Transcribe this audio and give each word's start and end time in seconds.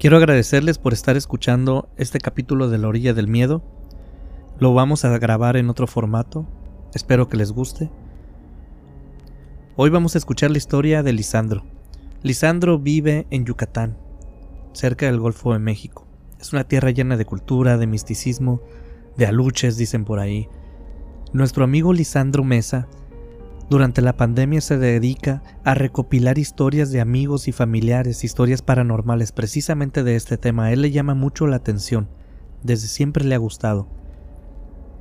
Quiero 0.00 0.16
agradecerles 0.16 0.78
por 0.78 0.94
estar 0.94 1.18
escuchando 1.18 1.90
este 1.98 2.20
capítulo 2.20 2.70
de 2.70 2.78
La 2.78 2.88
Orilla 2.88 3.12
del 3.12 3.28
Miedo. 3.28 3.62
Lo 4.58 4.72
vamos 4.72 5.04
a 5.04 5.18
grabar 5.18 5.58
en 5.58 5.68
otro 5.68 5.86
formato. 5.86 6.46
Espero 6.94 7.28
que 7.28 7.36
les 7.36 7.52
guste. 7.52 7.90
Hoy 9.76 9.90
vamos 9.90 10.14
a 10.14 10.18
escuchar 10.18 10.52
la 10.52 10.56
historia 10.56 11.02
de 11.02 11.12
Lisandro. 11.12 11.66
Lisandro 12.22 12.78
vive 12.78 13.26
en 13.28 13.44
Yucatán, 13.44 13.98
cerca 14.72 15.04
del 15.04 15.20
Golfo 15.20 15.52
de 15.52 15.58
México. 15.58 16.06
Es 16.40 16.54
una 16.54 16.64
tierra 16.64 16.92
llena 16.92 17.18
de 17.18 17.26
cultura, 17.26 17.76
de 17.76 17.86
misticismo, 17.86 18.62
de 19.18 19.26
aluches, 19.26 19.76
dicen 19.76 20.06
por 20.06 20.18
ahí. 20.18 20.48
Nuestro 21.34 21.62
amigo 21.62 21.92
Lisandro 21.92 22.42
Mesa 22.42 22.88
durante 23.70 24.02
la 24.02 24.16
pandemia 24.16 24.60
se 24.60 24.78
dedica 24.78 25.44
a 25.62 25.74
recopilar 25.74 26.38
historias 26.38 26.90
de 26.90 27.00
amigos 27.00 27.46
y 27.46 27.52
familiares, 27.52 28.24
historias 28.24 28.62
paranormales, 28.62 29.30
precisamente 29.30 30.02
de 30.02 30.16
este 30.16 30.36
tema. 30.36 30.64
A 30.64 30.72
él 30.72 30.82
le 30.82 30.90
llama 30.90 31.14
mucho 31.14 31.46
la 31.46 31.54
atención, 31.54 32.08
desde 32.64 32.88
siempre 32.88 33.24
le 33.24 33.36
ha 33.36 33.38
gustado. 33.38 33.86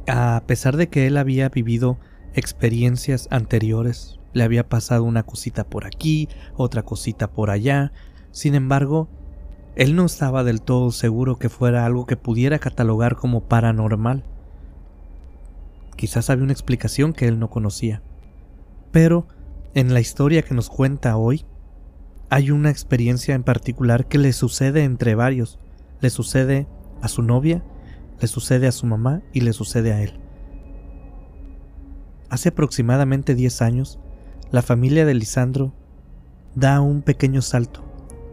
A 0.07 0.43
pesar 0.45 0.77
de 0.77 0.87
que 0.87 1.07
él 1.07 1.17
había 1.17 1.49
vivido 1.49 1.97
experiencias 2.35 3.27
anteriores, 3.31 4.19
le 4.33 4.43
había 4.43 4.69
pasado 4.69 5.03
una 5.03 5.23
cosita 5.23 5.63
por 5.63 5.87
aquí, 5.87 6.29
otra 6.55 6.83
cosita 6.83 7.31
por 7.31 7.49
allá, 7.49 7.91
sin 8.29 8.53
embargo, 8.53 9.09
él 9.75 9.95
no 9.95 10.05
estaba 10.05 10.43
del 10.43 10.61
todo 10.61 10.91
seguro 10.91 11.39
que 11.39 11.49
fuera 11.49 11.87
algo 11.87 12.05
que 12.05 12.17
pudiera 12.17 12.59
catalogar 12.59 13.15
como 13.15 13.41
paranormal. 13.41 14.23
Quizás 15.95 16.29
había 16.29 16.43
una 16.43 16.53
explicación 16.53 17.13
que 17.13 17.27
él 17.27 17.39
no 17.39 17.49
conocía. 17.49 18.03
Pero 18.91 19.27
en 19.73 19.93
la 19.93 19.99
historia 19.99 20.41
que 20.41 20.53
nos 20.53 20.69
cuenta 20.69 21.17
hoy, 21.17 21.45
hay 22.29 22.51
una 22.51 22.69
experiencia 22.69 23.35
en 23.35 23.43
particular 23.43 24.07
que 24.07 24.17
le 24.17 24.33
sucede 24.33 24.83
entre 24.83 25.15
varios. 25.15 25.59
Le 26.01 26.09
sucede 26.09 26.67
a 27.01 27.07
su 27.07 27.21
novia, 27.21 27.63
le 28.19 28.27
sucede 28.27 28.67
a 28.67 28.71
su 28.71 28.85
mamá 28.85 29.21
y 29.33 29.41
le 29.41 29.53
sucede 29.53 29.93
a 29.93 30.01
él. 30.01 30.19
Hace 32.29 32.49
aproximadamente 32.49 33.33
10 33.33 33.61
años, 33.61 33.99
la 34.51 34.61
familia 34.61 35.05
de 35.05 35.15
Lisandro 35.15 35.73
da 36.55 36.81
un 36.81 37.01
pequeño 37.01 37.41
salto. 37.41 37.83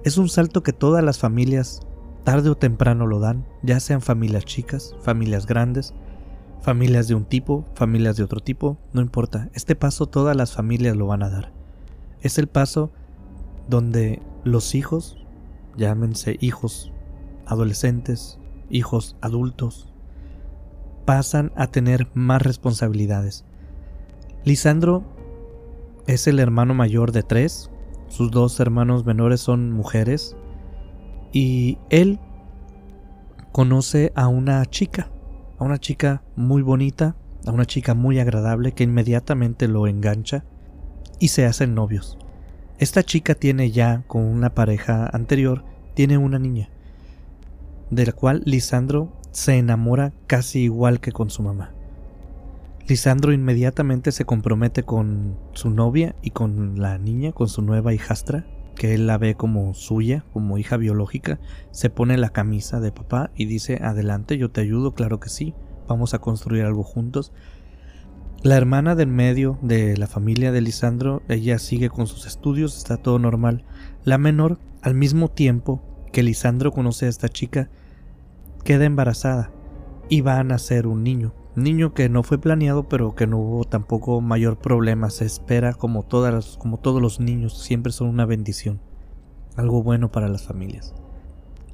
Es 0.04 0.18
un 0.18 0.28
salto 0.28 0.62
que 0.62 0.72
todas 0.72 1.02
las 1.02 1.18
familias 1.18 1.80
tarde 2.24 2.50
o 2.50 2.56
temprano 2.56 3.06
lo 3.06 3.20
dan, 3.20 3.46
ya 3.62 3.78
sean 3.80 4.02
familias 4.02 4.44
chicas, 4.44 4.94
familias 5.00 5.46
grandes, 5.46 5.94
familias 6.60 7.08
de 7.08 7.14
un 7.14 7.24
tipo, 7.24 7.64
familias 7.74 8.16
de 8.16 8.24
otro 8.24 8.40
tipo, 8.40 8.78
no 8.92 9.00
importa. 9.00 9.48
Este 9.54 9.76
paso 9.76 10.06
todas 10.06 10.36
las 10.36 10.52
familias 10.52 10.96
lo 10.96 11.06
van 11.06 11.22
a 11.22 11.30
dar. 11.30 11.52
Es 12.20 12.38
el 12.38 12.46
paso 12.48 12.90
donde 13.68 14.22
los 14.44 14.74
hijos, 14.74 15.18
llámense 15.76 16.36
hijos 16.40 16.92
adolescentes, 17.46 18.38
hijos 18.70 19.16
adultos, 19.20 19.92
pasan 21.04 21.52
a 21.56 21.68
tener 21.68 22.08
más 22.14 22.42
responsabilidades. 22.42 23.44
Lisandro 24.44 25.04
es 26.06 26.26
el 26.26 26.38
hermano 26.38 26.74
mayor 26.74 27.12
de 27.12 27.22
tres, 27.22 27.70
sus 28.08 28.30
dos 28.30 28.60
hermanos 28.60 29.04
menores 29.04 29.40
son 29.40 29.72
mujeres 29.72 30.36
y 31.32 31.78
él 31.90 32.20
conoce 33.52 34.12
a 34.14 34.28
una 34.28 34.64
chica, 34.66 35.10
a 35.58 35.64
una 35.64 35.78
chica 35.78 36.22
muy 36.36 36.62
bonita, 36.62 37.16
a 37.46 37.52
una 37.52 37.64
chica 37.64 37.94
muy 37.94 38.18
agradable 38.18 38.72
que 38.72 38.84
inmediatamente 38.84 39.68
lo 39.68 39.86
engancha 39.86 40.44
y 41.18 41.28
se 41.28 41.46
hacen 41.46 41.74
novios. 41.74 42.18
Esta 42.78 43.02
chica 43.02 43.34
tiene 43.34 43.70
ya 43.70 44.02
con 44.06 44.22
una 44.22 44.54
pareja 44.54 45.08
anterior, 45.12 45.64
tiene 45.94 46.18
una 46.18 46.38
niña, 46.38 46.68
de 47.90 48.06
la 48.06 48.12
cual 48.12 48.42
Lisandro 48.44 49.12
se 49.30 49.56
enamora 49.56 50.12
casi 50.26 50.60
igual 50.60 51.00
que 51.00 51.12
con 51.12 51.30
su 51.30 51.42
mamá. 51.42 51.72
Lisandro 52.88 53.32
inmediatamente 53.32 54.12
se 54.12 54.24
compromete 54.24 54.82
con 54.82 55.36
su 55.52 55.70
novia 55.70 56.14
y 56.22 56.30
con 56.30 56.80
la 56.80 56.98
niña, 56.98 57.32
con 57.32 57.48
su 57.48 57.62
nueva 57.62 57.92
hijastra, 57.92 58.46
que 58.76 58.94
él 58.94 59.06
la 59.06 59.18
ve 59.18 59.34
como 59.34 59.74
suya, 59.74 60.24
como 60.32 60.58
hija 60.58 60.76
biológica, 60.76 61.40
se 61.72 61.90
pone 61.90 62.16
la 62.16 62.28
camisa 62.28 62.78
de 62.78 62.92
papá 62.92 63.30
y 63.34 63.46
dice, 63.46 63.80
adelante, 63.82 64.38
yo 64.38 64.50
te 64.50 64.60
ayudo, 64.60 64.94
claro 64.94 65.18
que 65.18 65.30
sí, 65.30 65.54
vamos 65.88 66.14
a 66.14 66.20
construir 66.20 66.64
algo 66.64 66.84
juntos. 66.84 67.32
La 68.42 68.56
hermana 68.56 68.94
del 68.94 69.08
medio 69.08 69.58
de 69.62 69.96
la 69.96 70.06
familia 70.06 70.52
de 70.52 70.60
Lisandro, 70.60 71.22
ella 71.28 71.58
sigue 71.58 71.88
con 71.88 72.06
sus 72.06 72.26
estudios, 72.26 72.76
está 72.76 72.98
todo 72.98 73.18
normal. 73.18 73.64
La 74.04 74.18
menor, 74.18 74.60
al 74.82 74.94
mismo 74.94 75.30
tiempo 75.30 75.82
que 76.12 76.22
Lisandro 76.22 76.70
conoce 76.70 77.06
a 77.06 77.08
esta 77.08 77.28
chica, 77.28 77.70
queda 78.62 78.84
embarazada 78.84 79.50
y 80.08 80.20
va 80.20 80.38
a 80.38 80.44
nacer 80.44 80.86
un 80.86 81.02
niño. 81.02 81.34
Niño 81.56 81.94
que 81.94 82.10
no 82.10 82.22
fue 82.22 82.38
planeado, 82.38 82.86
pero 82.86 83.14
que 83.14 83.26
no 83.26 83.38
hubo 83.38 83.64
tampoco 83.64 84.20
mayor 84.20 84.58
problema. 84.58 85.08
Se 85.08 85.24
espera 85.24 85.72
como, 85.72 86.02
todas 86.02 86.58
como 86.58 86.78
todos 86.78 87.00
los 87.00 87.18
niños, 87.18 87.62
siempre 87.62 87.92
son 87.92 88.08
una 88.08 88.26
bendición. 88.26 88.78
Algo 89.56 89.82
bueno 89.82 90.12
para 90.12 90.28
las 90.28 90.42
familias. 90.42 90.94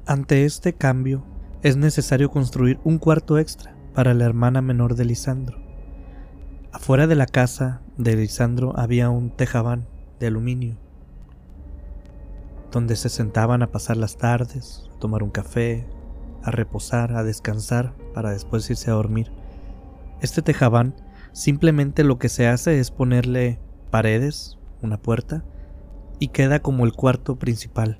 Ante 0.05 0.45
este 0.45 0.71
cambio, 0.71 1.25
es 1.63 1.75
necesario 1.75 2.31
construir 2.31 2.79
un 2.85 2.97
cuarto 2.97 3.37
extra 3.37 3.75
para 3.93 4.13
la 4.13 4.23
hermana 4.23 4.61
menor 4.61 4.95
de 4.95 5.03
Lisandro. 5.03 5.57
Afuera 6.71 7.05
de 7.05 7.15
la 7.15 7.25
casa 7.25 7.81
de 7.97 8.15
Lisandro 8.15 8.73
había 8.77 9.09
un 9.09 9.31
tejabán 9.31 9.85
de 10.19 10.27
aluminio, 10.27 10.77
donde 12.71 12.95
se 12.95 13.09
sentaban 13.09 13.61
a 13.61 13.71
pasar 13.71 13.97
las 13.97 14.17
tardes, 14.17 14.89
a 14.95 14.99
tomar 14.99 15.23
un 15.23 15.29
café, 15.29 15.85
a 16.41 16.51
reposar, 16.51 17.13
a 17.13 17.23
descansar, 17.23 17.93
para 18.13 18.31
después 18.31 18.69
irse 18.69 18.89
a 18.89 18.95
dormir. 18.95 19.42
Este 20.23 20.41
tejabán 20.41 20.95
simplemente 21.33 22.05
lo 22.05 22.17
que 22.17 22.29
se 22.29 22.47
hace 22.47 22.79
es 22.79 22.91
ponerle 22.91 23.59
paredes, 23.91 24.57
una 24.81 24.97
puerta, 24.97 25.43
y 26.17 26.29
queda 26.29 26.61
como 26.61 26.85
el 26.85 26.93
cuarto 26.93 27.35
principal 27.35 27.99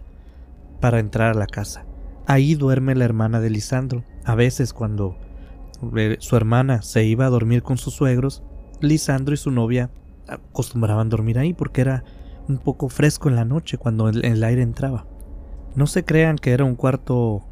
para 0.79 0.99
entrar 0.99 1.31
a 1.31 1.37
la 1.37 1.47
casa. 1.47 1.85
Ahí 2.25 2.55
duerme 2.55 2.95
la 2.95 3.03
hermana 3.03 3.41
de 3.41 3.49
Lisandro. 3.49 4.05
A 4.23 4.35
veces 4.35 4.71
cuando 4.71 5.17
eh, 5.97 6.15
su 6.19 6.37
hermana 6.37 6.81
se 6.81 7.03
iba 7.03 7.25
a 7.25 7.29
dormir 7.29 7.61
con 7.61 7.77
sus 7.77 7.93
suegros, 7.93 8.41
Lisandro 8.79 9.33
y 9.33 9.37
su 9.37 9.51
novia 9.51 9.89
acostumbraban 10.29 11.09
dormir 11.09 11.37
ahí 11.37 11.53
porque 11.53 11.81
era 11.81 12.05
un 12.47 12.57
poco 12.57 12.87
fresco 12.87 13.27
en 13.27 13.35
la 13.35 13.43
noche 13.43 13.77
cuando 13.77 14.07
el, 14.07 14.43
aire 14.45 14.61
entraba. 14.61 15.05
No 15.75 15.87
se 15.87 16.05
crean 16.05 16.37
que 16.37 16.51
era 16.51 16.63
un 16.63 16.75
cuarto 16.75 17.43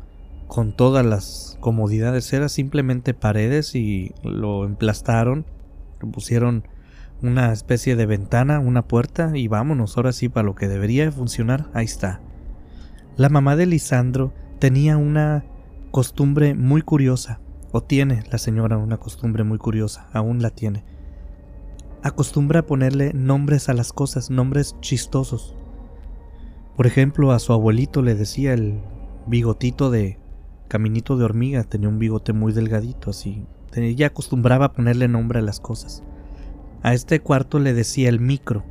con 0.51 0.73
todas 0.73 1.05
las 1.05 1.57
comodidades, 1.61 2.33
era 2.33 2.49
simplemente 2.49 3.13
paredes 3.13 3.73
y 3.73 4.13
lo 4.21 4.65
emplastaron, 4.65 5.45
pusieron 6.11 6.67
una 7.21 7.53
especie 7.53 7.95
de 7.95 8.05
ventana, 8.05 8.59
una 8.59 8.85
puerta 8.85 9.31
y 9.33 9.47
vámonos, 9.47 9.95
ahora 9.95 10.11
sí, 10.11 10.27
para 10.27 10.45
lo 10.45 10.53
que 10.53 10.67
debería 10.67 11.09
funcionar, 11.09 11.69
ahí 11.73 11.85
está. 11.85 12.19
La 13.15 13.29
mamá 13.29 13.55
de 13.55 13.65
Lisandro 13.65 14.33
tenía 14.59 14.97
una 14.97 15.45
costumbre 15.89 16.53
muy 16.53 16.81
curiosa, 16.81 17.39
o 17.71 17.81
tiene 17.81 18.21
la 18.29 18.37
señora 18.37 18.77
una 18.77 18.97
costumbre 18.97 19.45
muy 19.45 19.57
curiosa, 19.57 20.09
aún 20.11 20.41
la 20.41 20.49
tiene. 20.49 20.83
Acostumbra 22.03 22.59
a 22.59 22.65
ponerle 22.65 23.13
nombres 23.13 23.69
a 23.69 23.73
las 23.73 23.93
cosas, 23.93 24.29
nombres 24.29 24.75
chistosos. 24.81 25.55
Por 26.75 26.87
ejemplo, 26.87 27.31
a 27.31 27.39
su 27.39 27.53
abuelito 27.53 28.01
le 28.01 28.15
decía 28.15 28.51
el 28.51 28.81
bigotito 29.27 29.89
de 29.89 30.19
Caminito 30.71 31.17
de 31.17 31.25
hormiga 31.25 31.65
tenía 31.65 31.89
un 31.89 31.99
bigote 31.99 32.31
muy 32.31 32.53
delgadito, 32.53 33.09
así. 33.09 33.45
Ella 33.73 34.07
acostumbraba 34.07 34.67
a 34.67 34.71
ponerle 34.71 35.09
nombre 35.09 35.39
a 35.39 35.41
las 35.41 35.59
cosas. 35.59 36.01
A 36.81 36.93
este 36.93 37.19
cuarto 37.19 37.59
le 37.59 37.73
decía 37.73 38.07
el 38.07 38.21
micro, 38.21 38.63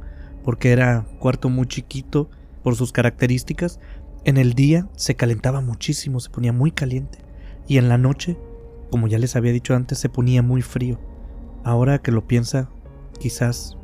porque 0.43 0.73
era 0.73 1.05
cuarto 1.19 1.51
muy 1.51 1.67
chiquito 1.67 2.31
por 2.63 2.75
sus 2.75 2.93
características. 2.93 3.81
En 4.25 4.39
el 4.39 4.55
día 4.55 4.89
se 4.97 5.15
calentaba 5.15 5.61
muchísimo, 5.61 6.21
se 6.21 6.31
ponía 6.31 6.55
muy 6.55 6.71
caliente. 6.71 7.19
Y 7.69 7.77
en 7.77 7.91
la 7.91 7.99
noche, 7.99 8.39
como 8.91 9.07
ya 9.07 9.19
les 9.19 9.37
había 9.37 9.53
dicho 9.53 9.75
antes, 9.75 9.99
se 9.99 10.09
ponía 10.09 10.41
muy 10.41 10.63
frío. 10.63 10.99
Ahora 11.65 11.99
que 11.99 12.13
lo 12.13 12.27
piensa, 12.27 12.71
quizás, 13.19 13.77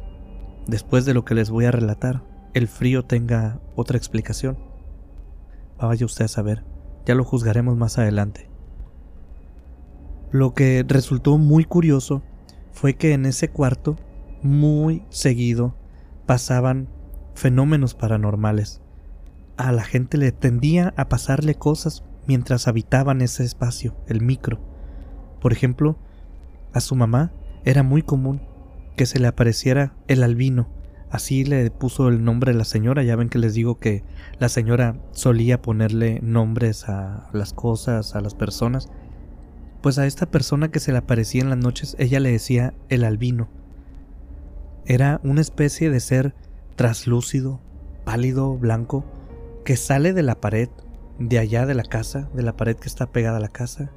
después 0.66 1.04
de 1.04 1.12
lo 1.12 1.26
que 1.26 1.34
les 1.34 1.50
voy 1.50 1.66
a 1.66 1.70
relatar, 1.70 2.24
el 2.54 2.66
frío 2.66 3.04
tenga 3.04 3.60
otra 3.74 3.98
explicación. 3.98 4.56
Vaya 5.78 6.06
usted 6.06 6.24
a 6.24 6.28
saber. 6.28 6.75
Ya 7.06 7.14
lo 7.14 7.24
juzgaremos 7.24 7.76
más 7.76 7.98
adelante. 7.98 8.50
Lo 10.32 10.54
que 10.54 10.84
resultó 10.86 11.38
muy 11.38 11.64
curioso 11.64 12.22
fue 12.72 12.94
que 12.94 13.14
en 13.14 13.24
ese 13.26 13.48
cuarto, 13.48 13.96
muy 14.42 15.04
seguido, 15.08 15.76
pasaban 16.26 16.88
fenómenos 17.34 17.94
paranormales. 17.94 18.82
A 19.56 19.72
la 19.72 19.84
gente 19.84 20.18
le 20.18 20.32
tendía 20.32 20.92
a 20.96 21.08
pasarle 21.08 21.54
cosas 21.54 22.04
mientras 22.26 22.68
habitaban 22.68 23.22
ese 23.22 23.44
espacio, 23.44 23.96
el 24.08 24.20
micro. 24.20 24.60
Por 25.40 25.52
ejemplo, 25.52 25.96
a 26.72 26.80
su 26.80 26.96
mamá 26.96 27.32
era 27.64 27.82
muy 27.82 28.02
común 28.02 28.42
que 28.96 29.06
se 29.06 29.20
le 29.20 29.28
apareciera 29.28 29.94
el 30.08 30.22
albino 30.22 30.75
Así 31.10 31.44
le 31.44 31.70
puso 31.70 32.08
el 32.08 32.24
nombre 32.24 32.52
de 32.52 32.58
la 32.58 32.64
señora. 32.64 33.02
Ya 33.02 33.16
ven 33.16 33.28
que 33.28 33.38
les 33.38 33.54
digo 33.54 33.78
que 33.78 34.02
la 34.38 34.48
señora 34.48 34.96
solía 35.12 35.62
ponerle 35.62 36.20
nombres 36.22 36.88
a 36.88 37.28
las 37.32 37.52
cosas, 37.52 38.14
a 38.14 38.20
las 38.20 38.34
personas. 38.34 38.88
Pues 39.82 39.98
a 39.98 40.06
esta 40.06 40.26
persona 40.26 40.70
que 40.70 40.80
se 40.80 40.92
le 40.92 40.98
aparecía 40.98 41.42
en 41.42 41.50
las 41.50 41.58
noches, 41.58 41.96
ella 41.98 42.20
le 42.20 42.32
decía 42.32 42.74
el 42.88 43.04
albino. 43.04 43.48
Era 44.84 45.20
una 45.22 45.40
especie 45.40 45.90
de 45.90 46.00
ser 46.00 46.34
traslúcido, 46.76 47.60
pálido, 48.04 48.56
blanco, 48.56 49.04
que 49.64 49.76
sale 49.76 50.12
de 50.12 50.22
la 50.22 50.40
pared, 50.40 50.68
de 51.18 51.38
allá 51.38 51.66
de 51.66 51.74
la 51.74 51.82
casa, 51.82 52.28
de 52.34 52.42
la 52.42 52.56
pared 52.56 52.76
que 52.76 52.88
está 52.88 53.06
pegada 53.06 53.38
a 53.38 53.40
la 53.40 53.48
casa, 53.48 53.90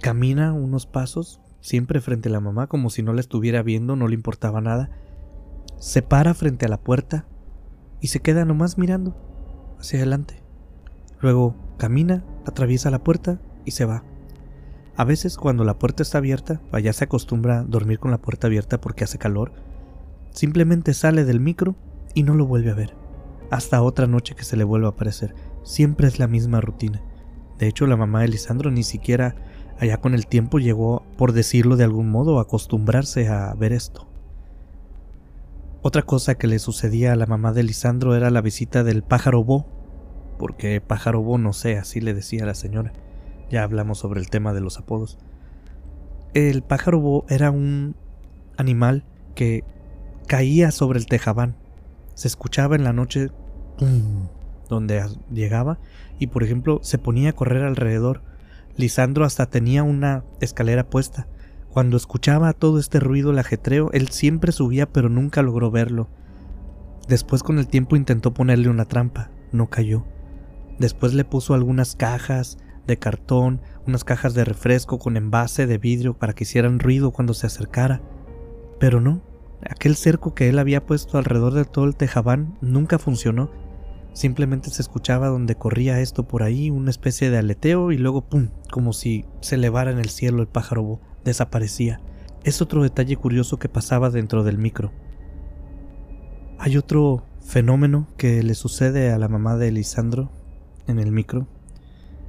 camina 0.00 0.52
unos 0.52 0.86
pasos, 0.86 1.40
siempre 1.60 2.00
frente 2.00 2.28
a 2.28 2.32
la 2.32 2.40
mamá, 2.40 2.66
como 2.66 2.90
si 2.90 3.02
no 3.02 3.12
la 3.12 3.20
estuviera 3.20 3.62
viendo, 3.62 3.96
no 3.96 4.08
le 4.08 4.14
importaba 4.14 4.60
nada, 4.60 4.90
se 5.78 6.02
para 6.02 6.34
frente 6.34 6.66
a 6.66 6.68
la 6.68 6.80
puerta 6.80 7.26
y 8.00 8.08
se 8.08 8.20
queda 8.20 8.44
nomás 8.44 8.78
mirando 8.78 9.16
hacia 9.78 9.98
adelante. 9.98 10.42
Luego 11.20 11.54
camina, 11.78 12.24
atraviesa 12.46 12.90
la 12.90 13.02
puerta 13.02 13.40
y 13.64 13.72
se 13.72 13.84
va. 13.84 14.04
A 14.96 15.04
veces 15.04 15.36
cuando 15.36 15.64
la 15.64 15.78
puerta 15.78 16.02
está 16.02 16.18
abierta, 16.18 16.60
allá 16.72 16.92
se 16.92 17.04
acostumbra 17.04 17.60
a 17.60 17.64
dormir 17.64 17.98
con 17.98 18.10
la 18.10 18.18
puerta 18.18 18.46
abierta 18.46 18.80
porque 18.80 19.04
hace 19.04 19.18
calor, 19.18 19.52
simplemente 20.30 20.94
sale 20.94 21.24
del 21.24 21.40
micro 21.40 21.76
y 22.14 22.22
no 22.22 22.34
lo 22.34 22.46
vuelve 22.46 22.70
a 22.70 22.74
ver. 22.74 22.94
Hasta 23.50 23.82
otra 23.82 24.06
noche 24.06 24.34
que 24.34 24.44
se 24.44 24.56
le 24.56 24.64
vuelve 24.64 24.86
a 24.86 24.90
aparecer. 24.90 25.34
Siempre 25.62 26.08
es 26.08 26.18
la 26.18 26.26
misma 26.26 26.60
rutina. 26.60 27.02
De 27.58 27.68
hecho, 27.68 27.86
la 27.86 27.96
mamá 27.96 28.22
de 28.22 28.28
Lisandro 28.28 28.70
ni 28.70 28.82
siquiera 28.82 29.36
allá 29.78 29.98
con 29.98 30.14
el 30.14 30.26
tiempo 30.26 30.58
llegó, 30.58 31.04
por 31.16 31.32
decirlo 31.32 31.76
de 31.76 31.84
algún 31.84 32.10
modo, 32.10 32.38
a 32.38 32.42
acostumbrarse 32.42 33.28
a 33.28 33.54
ver 33.54 33.72
esto. 33.72 34.05
Otra 35.86 36.02
cosa 36.02 36.34
que 36.34 36.48
le 36.48 36.58
sucedía 36.58 37.12
a 37.12 37.16
la 37.16 37.26
mamá 37.26 37.52
de 37.52 37.62
Lisandro 37.62 38.16
era 38.16 38.28
la 38.30 38.40
visita 38.40 38.82
del 38.82 39.04
pájaro 39.04 39.44
bo, 39.44 39.68
porque 40.36 40.80
pájaro 40.80 41.22
bo 41.22 41.38
no 41.38 41.52
sé, 41.52 41.78
así 41.78 42.00
le 42.00 42.12
decía 42.12 42.44
la 42.44 42.56
señora. 42.56 42.92
Ya 43.50 43.62
hablamos 43.62 43.98
sobre 43.98 44.18
el 44.18 44.28
tema 44.28 44.52
de 44.52 44.60
los 44.60 44.78
apodos. 44.78 45.16
El 46.34 46.64
pájaro 46.64 46.98
bo 46.98 47.24
era 47.28 47.52
un 47.52 47.94
animal 48.56 49.04
que 49.36 49.62
caía 50.26 50.72
sobre 50.72 50.98
el 50.98 51.06
tejabán. 51.06 51.54
Se 52.14 52.26
escuchaba 52.26 52.74
en 52.74 52.82
la 52.82 52.92
noche 52.92 53.30
donde 54.68 55.04
llegaba 55.30 55.78
y 56.18 56.26
por 56.26 56.42
ejemplo 56.42 56.80
se 56.82 56.98
ponía 56.98 57.30
a 57.30 57.34
correr 57.34 57.62
alrededor. 57.62 58.22
Lisandro 58.76 59.24
hasta 59.24 59.46
tenía 59.46 59.84
una 59.84 60.24
escalera 60.40 60.90
puesta 60.90 61.28
cuando 61.76 61.98
escuchaba 61.98 62.54
todo 62.54 62.78
este 62.78 63.00
ruido, 63.00 63.32
el 63.32 63.38
ajetreo, 63.38 63.90
él 63.92 64.08
siempre 64.08 64.50
subía 64.50 64.90
pero 64.90 65.10
nunca 65.10 65.42
logró 65.42 65.70
verlo. 65.70 66.08
Después 67.06 67.42
con 67.42 67.58
el 67.58 67.68
tiempo 67.68 67.96
intentó 67.96 68.32
ponerle 68.32 68.70
una 68.70 68.86
trampa, 68.86 69.30
no 69.52 69.68
cayó. 69.68 70.06
Después 70.78 71.12
le 71.12 71.26
puso 71.26 71.52
algunas 71.52 71.94
cajas 71.94 72.56
de 72.86 72.98
cartón, 72.98 73.60
unas 73.86 74.04
cajas 74.04 74.32
de 74.32 74.46
refresco 74.46 74.98
con 74.98 75.18
envase 75.18 75.66
de 75.66 75.76
vidrio 75.76 76.14
para 76.14 76.32
que 76.32 76.44
hicieran 76.44 76.78
ruido 76.78 77.10
cuando 77.10 77.34
se 77.34 77.46
acercara. 77.46 78.00
Pero 78.80 79.02
no, 79.02 79.20
aquel 79.68 79.96
cerco 79.96 80.34
que 80.34 80.48
él 80.48 80.58
había 80.58 80.86
puesto 80.86 81.18
alrededor 81.18 81.52
de 81.52 81.66
todo 81.66 81.84
el 81.84 81.94
tejabán 81.94 82.56
nunca 82.62 82.98
funcionó. 82.98 83.50
Simplemente 84.14 84.70
se 84.70 84.80
escuchaba 84.80 85.28
donde 85.28 85.56
corría 85.56 86.00
esto 86.00 86.26
por 86.26 86.42
ahí, 86.42 86.70
una 86.70 86.88
especie 86.88 87.28
de 87.28 87.36
aleteo 87.36 87.92
y 87.92 87.98
luego 87.98 88.22
¡pum! 88.22 88.48
como 88.72 88.94
si 88.94 89.26
se 89.42 89.56
elevara 89.56 89.90
en 89.90 89.98
el 89.98 90.08
cielo 90.08 90.40
el 90.40 90.48
pájaro 90.48 91.00
desaparecía. 91.26 92.00
Es 92.44 92.62
otro 92.62 92.82
detalle 92.82 93.16
curioso 93.16 93.58
que 93.58 93.68
pasaba 93.68 94.08
dentro 94.10 94.44
del 94.44 94.56
micro. 94.56 94.92
Hay 96.58 96.76
otro 96.76 97.24
fenómeno 97.40 98.08
que 98.16 98.42
le 98.42 98.54
sucede 98.54 99.12
a 99.12 99.18
la 99.18 99.28
mamá 99.28 99.56
de 99.56 99.70
Lisandro 99.70 100.30
en 100.86 100.98
el 100.98 101.12
micro. 101.12 101.46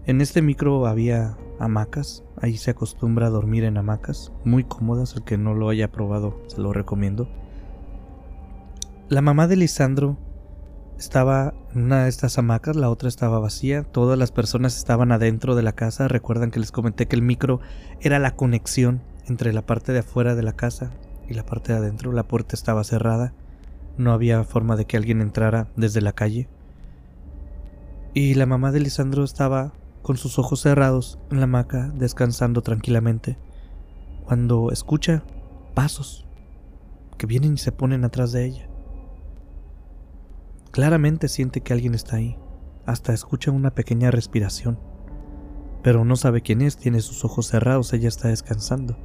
En 0.05 0.21
este 0.21 0.41
micro 0.41 0.85
había 0.87 1.37
hamacas, 1.59 2.23
ahí 2.41 2.57
se 2.57 2.71
acostumbra 2.71 3.27
a 3.27 3.29
dormir 3.29 3.63
en 3.63 3.77
hamacas, 3.77 4.31
muy 4.43 4.63
cómodas, 4.63 5.15
el 5.15 5.23
que 5.23 5.37
no 5.37 5.53
lo 5.53 5.69
haya 5.69 5.91
probado 5.91 6.41
se 6.47 6.61
lo 6.61 6.73
recomiendo. 6.73 7.29
La 9.09 9.21
mamá 9.21 9.47
de 9.47 9.55
Lisandro 9.55 10.17
estaba 10.97 11.53
una 11.75 12.03
de 12.03 12.09
estas 12.09 12.37
hamacas, 12.37 12.75
la 12.75 12.89
otra 12.89 13.07
estaba 13.07 13.39
vacía, 13.39 13.83
todas 13.83 14.17
las 14.17 14.31
personas 14.31 14.77
estaban 14.77 15.11
adentro 15.11 15.55
de 15.55 15.61
la 15.61 15.73
casa, 15.73 16.07
recuerdan 16.07 16.51
que 16.51 16.59
les 16.59 16.71
comenté 16.71 17.07
que 17.07 17.15
el 17.15 17.21
micro 17.21 17.59
era 18.01 18.19
la 18.19 18.35
conexión 18.35 19.01
entre 19.27 19.53
la 19.53 19.65
parte 19.65 19.93
de 19.93 19.99
afuera 19.99 20.35
de 20.35 20.43
la 20.43 20.53
casa 20.53 20.91
y 21.27 21.33
la 21.33 21.45
parte 21.45 21.73
de 21.73 21.79
adentro, 21.79 22.11
la 22.13 22.27
puerta 22.27 22.55
estaba 22.55 22.83
cerrada, 22.83 23.33
no 23.97 24.11
había 24.11 24.43
forma 24.43 24.75
de 24.75 24.85
que 24.85 24.97
alguien 24.97 25.21
entrara 25.21 25.67
desde 25.75 26.01
la 26.01 26.13
calle. 26.13 26.49
Y 28.13 28.33
la 28.33 28.45
mamá 28.45 28.71
de 28.71 28.79
Lisandro 28.79 29.23
estaba 29.23 29.73
con 30.01 30.17
sus 30.17 30.39
ojos 30.39 30.61
cerrados 30.61 31.19
en 31.29 31.37
la 31.37 31.43
hamaca, 31.43 31.91
descansando 31.95 32.61
tranquilamente, 32.61 33.37
cuando 34.25 34.71
escucha 34.71 35.23
pasos 35.73 36.25
que 37.17 37.27
vienen 37.27 37.55
y 37.55 37.57
se 37.57 37.71
ponen 37.71 38.03
atrás 38.03 38.31
de 38.31 38.45
ella. 38.45 38.69
Claramente 40.71 41.27
siente 41.27 41.61
que 41.61 41.73
alguien 41.73 41.95
está 41.95 42.17
ahí, 42.17 42.37
hasta 42.85 43.13
escucha 43.13 43.51
una 43.51 43.71
pequeña 43.71 44.11
respiración. 44.11 44.79
Pero 45.81 46.05
no 46.05 46.15
sabe 46.15 46.41
quién 46.41 46.61
es, 46.61 46.77
tiene 46.77 47.01
sus 47.01 47.23
ojos 47.23 47.47
cerrados, 47.47 47.93
ella 47.93 48.09
está 48.09 48.27
descansando. 48.27 48.97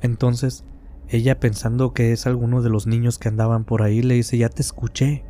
Entonces, 0.00 0.64
ella 1.08 1.40
pensando 1.40 1.92
que 1.92 2.12
es 2.12 2.26
alguno 2.26 2.62
de 2.62 2.70
los 2.70 2.86
niños 2.86 3.18
que 3.18 3.28
andaban 3.28 3.64
por 3.64 3.82
ahí, 3.82 4.02
le 4.02 4.14
dice, 4.14 4.38
ya 4.38 4.48
te 4.48 4.62
escuché. 4.62 5.24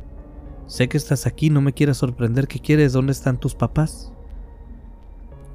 Sé 0.67 0.89
que 0.89 0.97
estás 0.97 1.25
aquí, 1.25 1.49
no 1.49 1.61
me 1.61 1.73
quieras 1.73 1.97
sorprender, 1.97 2.47
¿qué 2.47 2.59
quieres? 2.59 2.93
¿Dónde 2.93 3.13
están 3.13 3.39
tus 3.39 3.55
papás? 3.55 4.11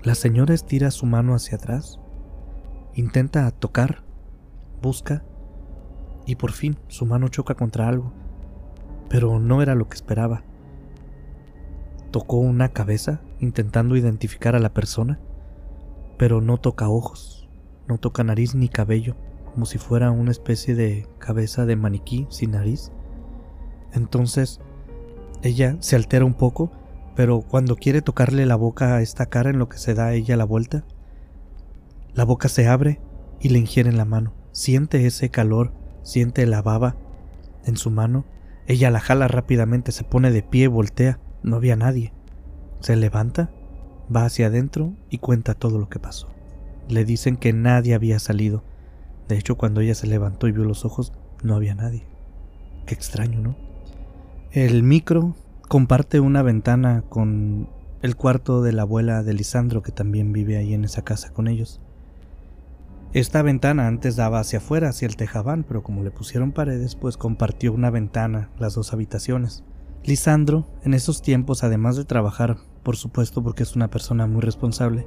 La 0.02 0.14
señora 0.14 0.54
estira 0.54 0.90
su 0.90 1.06
mano 1.06 1.34
hacia 1.34 1.56
atrás, 1.58 2.00
intenta 2.94 3.48
tocar, 3.52 4.02
busca, 4.80 5.24
y 6.26 6.36
por 6.36 6.52
fin 6.52 6.76
su 6.88 7.06
mano 7.06 7.28
choca 7.28 7.54
contra 7.54 7.88
algo 7.88 8.12
pero 9.12 9.38
no 9.38 9.60
era 9.60 9.74
lo 9.74 9.90
que 9.90 9.94
esperaba. 9.94 10.42
Tocó 12.10 12.38
una 12.38 12.70
cabeza 12.70 13.20
intentando 13.40 13.94
identificar 13.94 14.56
a 14.56 14.58
la 14.58 14.72
persona, 14.72 15.20
pero 16.16 16.40
no 16.40 16.56
toca 16.56 16.88
ojos, 16.88 17.46
no 17.86 17.98
toca 17.98 18.24
nariz 18.24 18.54
ni 18.54 18.70
cabello, 18.70 19.14
como 19.52 19.66
si 19.66 19.76
fuera 19.76 20.10
una 20.10 20.30
especie 20.30 20.74
de 20.74 21.06
cabeza 21.18 21.66
de 21.66 21.76
maniquí 21.76 22.26
sin 22.30 22.52
nariz. 22.52 22.90
Entonces, 23.92 24.62
ella 25.42 25.76
se 25.80 25.96
altera 25.96 26.24
un 26.24 26.34
poco, 26.34 26.72
pero 27.14 27.42
cuando 27.42 27.76
quiere 27.76 28.00
tocarle 28.00 28.46
la 28.46 28.56
boca 28.56 28.96
a 28.96 29.02
esta 29.02 29.26
cara 29.26 29.50
en 29.50 29.58
lo 29.58 29.68
que 29.68 29.76
se 29.76 29.92
da 29.92 30.14
ella 30.14 30.38
la 30.38 30.46
vuelta, 30.46 30.86
la 32.14 32.24
boca 32.24 32.48
se 32.48 32.66
abre 32.66 32.98
y 33.40 33.50
le 33.50 33.58
ingiere 33.58 33.90
en 33.90 33.98
la 33.98 34.06
mano. 34.06 34.32
Siente 34.52 35.04
ese 35.04 35.28
calor, 35.28 35.74
siente 36.02 36.46
la 36.46 36.62
baba 36.62 36.96
en 37.66 37.76
su 37.76 37.90
mano 37.90 38.24
ella 38.66 38.90
la 38.90 39.00
jala 39.00 39.28
rápidamente, 39.28 39.92
se 39.92 40.04
pone 40.04 40.30
de 40.30 40.42
pie, 40.42 40.68
voltea. 40.68 41.18
No 41.42 41.56
había 41.56 41.76
nadie. 41.76 42.12
Se 42.80 42.96
levanta, 42.96 43.50
va 44.14 44.24
hacia 44.24 44.46
adentro 44.46 44.94
y 45.10 45.18
cuenta 45.18 45.54
todo 45.54 45.78
lo 45.78 45.88
que 45.88 45.98
pasó. 45.98 46.28
Le 46.88 47.04
dicen 47.04 47.36
que 47.36 47.52
nadie 47.52 47.94
había 47.94 48.18
salido. 48.18 48.62
De 49.28 49.36
hecho, 49.36 49.56
cuando 49.56 49.80
ella 49.80 49.94
se 49.94 50.06
levantó 50.06 50.46
y 50.46 50.52
vio 50.52 50.64
los 50.64 50.84
ojos, 50.84 51.12
no 51.42 51.56
había 51.56 51.74
nadie. 51.74 52.06
Qué 52.86 52.94
extraño, 52.94 53.40
¿no? 53.40 53.56
El 54.52 54.82
micro 54.82 55.34
comparte 55.68 56.20
una 56.20 56.42
ventana 56.42 57.02
con 57.08 57.68
el 58.02 58.16
cuarto 58.16 58.62
de 58.62 58.72
la 58.72 58.82
abuela 58.82 59.22
de 59.22 59.34
Lisandro, 59.34 59.82
que 59.82 59.92
también 59.92 60.32
vive 60.32 60.56
ahí 60.56 60.74
en 60.74 60.84
esa 60.84 61.02
casa 61.02 61.32
con 61.32 61.48
ellos. 61.48 61.80
Esta 63.14 63.42
ventana 63.42 63.88
antes 63.88 64.16
daba 64.16 64.40
hacia 64.40 64.58
afuera, 64.58 64.88
hacia 64.88 65.06
el 65.06 65.16
tejabán, 65.16 65.64
pero 65.68 65.82
como 65.82 66.02
le 66.02 66.10
pusieron 66.10 66.52
paredes, 66.52 66.94
pues 66.94 67.18
compartió 67.18 67.70
una 67.74 67.90
ventana 67.90 68.48
las 68.58 68.74
dos 68.74 68.94
habitaciones. 68.94 69.64
Lisandro, 70.02 70.66
en 70.82 70.94
esos 70.94 71.20
tiempos, 71.20 71.62
además 71.62 71.96
de 71.96 72.06
trabajar, 72.06 72.56
por 72.82 72.96
supuesto 72.96 73.42
porque 73.42 73.64
es 73.64 73.76
una 73.76 73.90
persona 73.90 74.26
muy 74.26 74.40
responsable, 74.40 75.06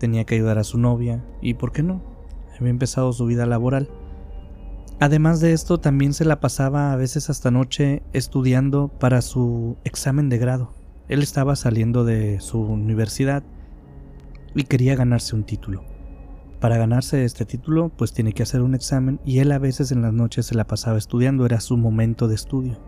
tenía 0.00 0.24
que 0.24 0.34
ayudar 0.34 0.58
a 0.58 0.64
su 0.64 0.76
novia 0.76 1.24
y, 1.40 1.54
¿por 1.54 1.70
qué 1.70 1.84
no? 1.84 2.02
Había 2.58 2.70
empezado 2.70 3.12
su 3.12 3.26
vida 3.26 3.46
laboral. 3.46 3.88
Además 4.98 5.38
de 5.38 5.52
esto, 5.52 5.78
también 5.78 6.14
se 6.14 6.24
la 6.24 6.40
pasaba 6.40 6.92
a 6.92 6.96
veces 6.96 7.30
hasta 7.30 7.52
noche 7.52 8.02
estudiando 8.12 8.88
para 8.88 9.22
su 9.22 9.76
examen 9.84 10.28
de 10.28 10.38
grado. 10.38 10.74
Él 11.08 11.22
estaba 11.22 11.54
saliendo 11.54 12.04
de 12.04 12.40
su 12.40 12.60
universidad 12.60 13.44
y 14.56 14.64
quería 14.64 14.96
ganarse 14.96 15.36
un 15.36 15.44
título. 15.44 15.97
Para 16.60 16.76
ganarse 16.76 17.24
este 17.24 17.44
título, 17.44 17.90
pues 17.90 18.12
tiene 18.12 18.32
que 18.32 18.42
hacer 18.42 18.62
un 18.62 18.74
examen 18.74 19.20
y 19.24 19.38
él 19.38 19.52
a 19.52 19.58
veces 19.58 19.92
en 19.92 20.02
las 20.02 20.12
noches 20.12 20.46
se 20.46 20.56
la 20.56 20.66
pasaba 20.66 20.98
estudiando, 20.98 21.46
era 21.46 21.60
su 21.60 21.76
momento 21.76 22.26
de 22.26 22.34
estudio. 22.34 22.78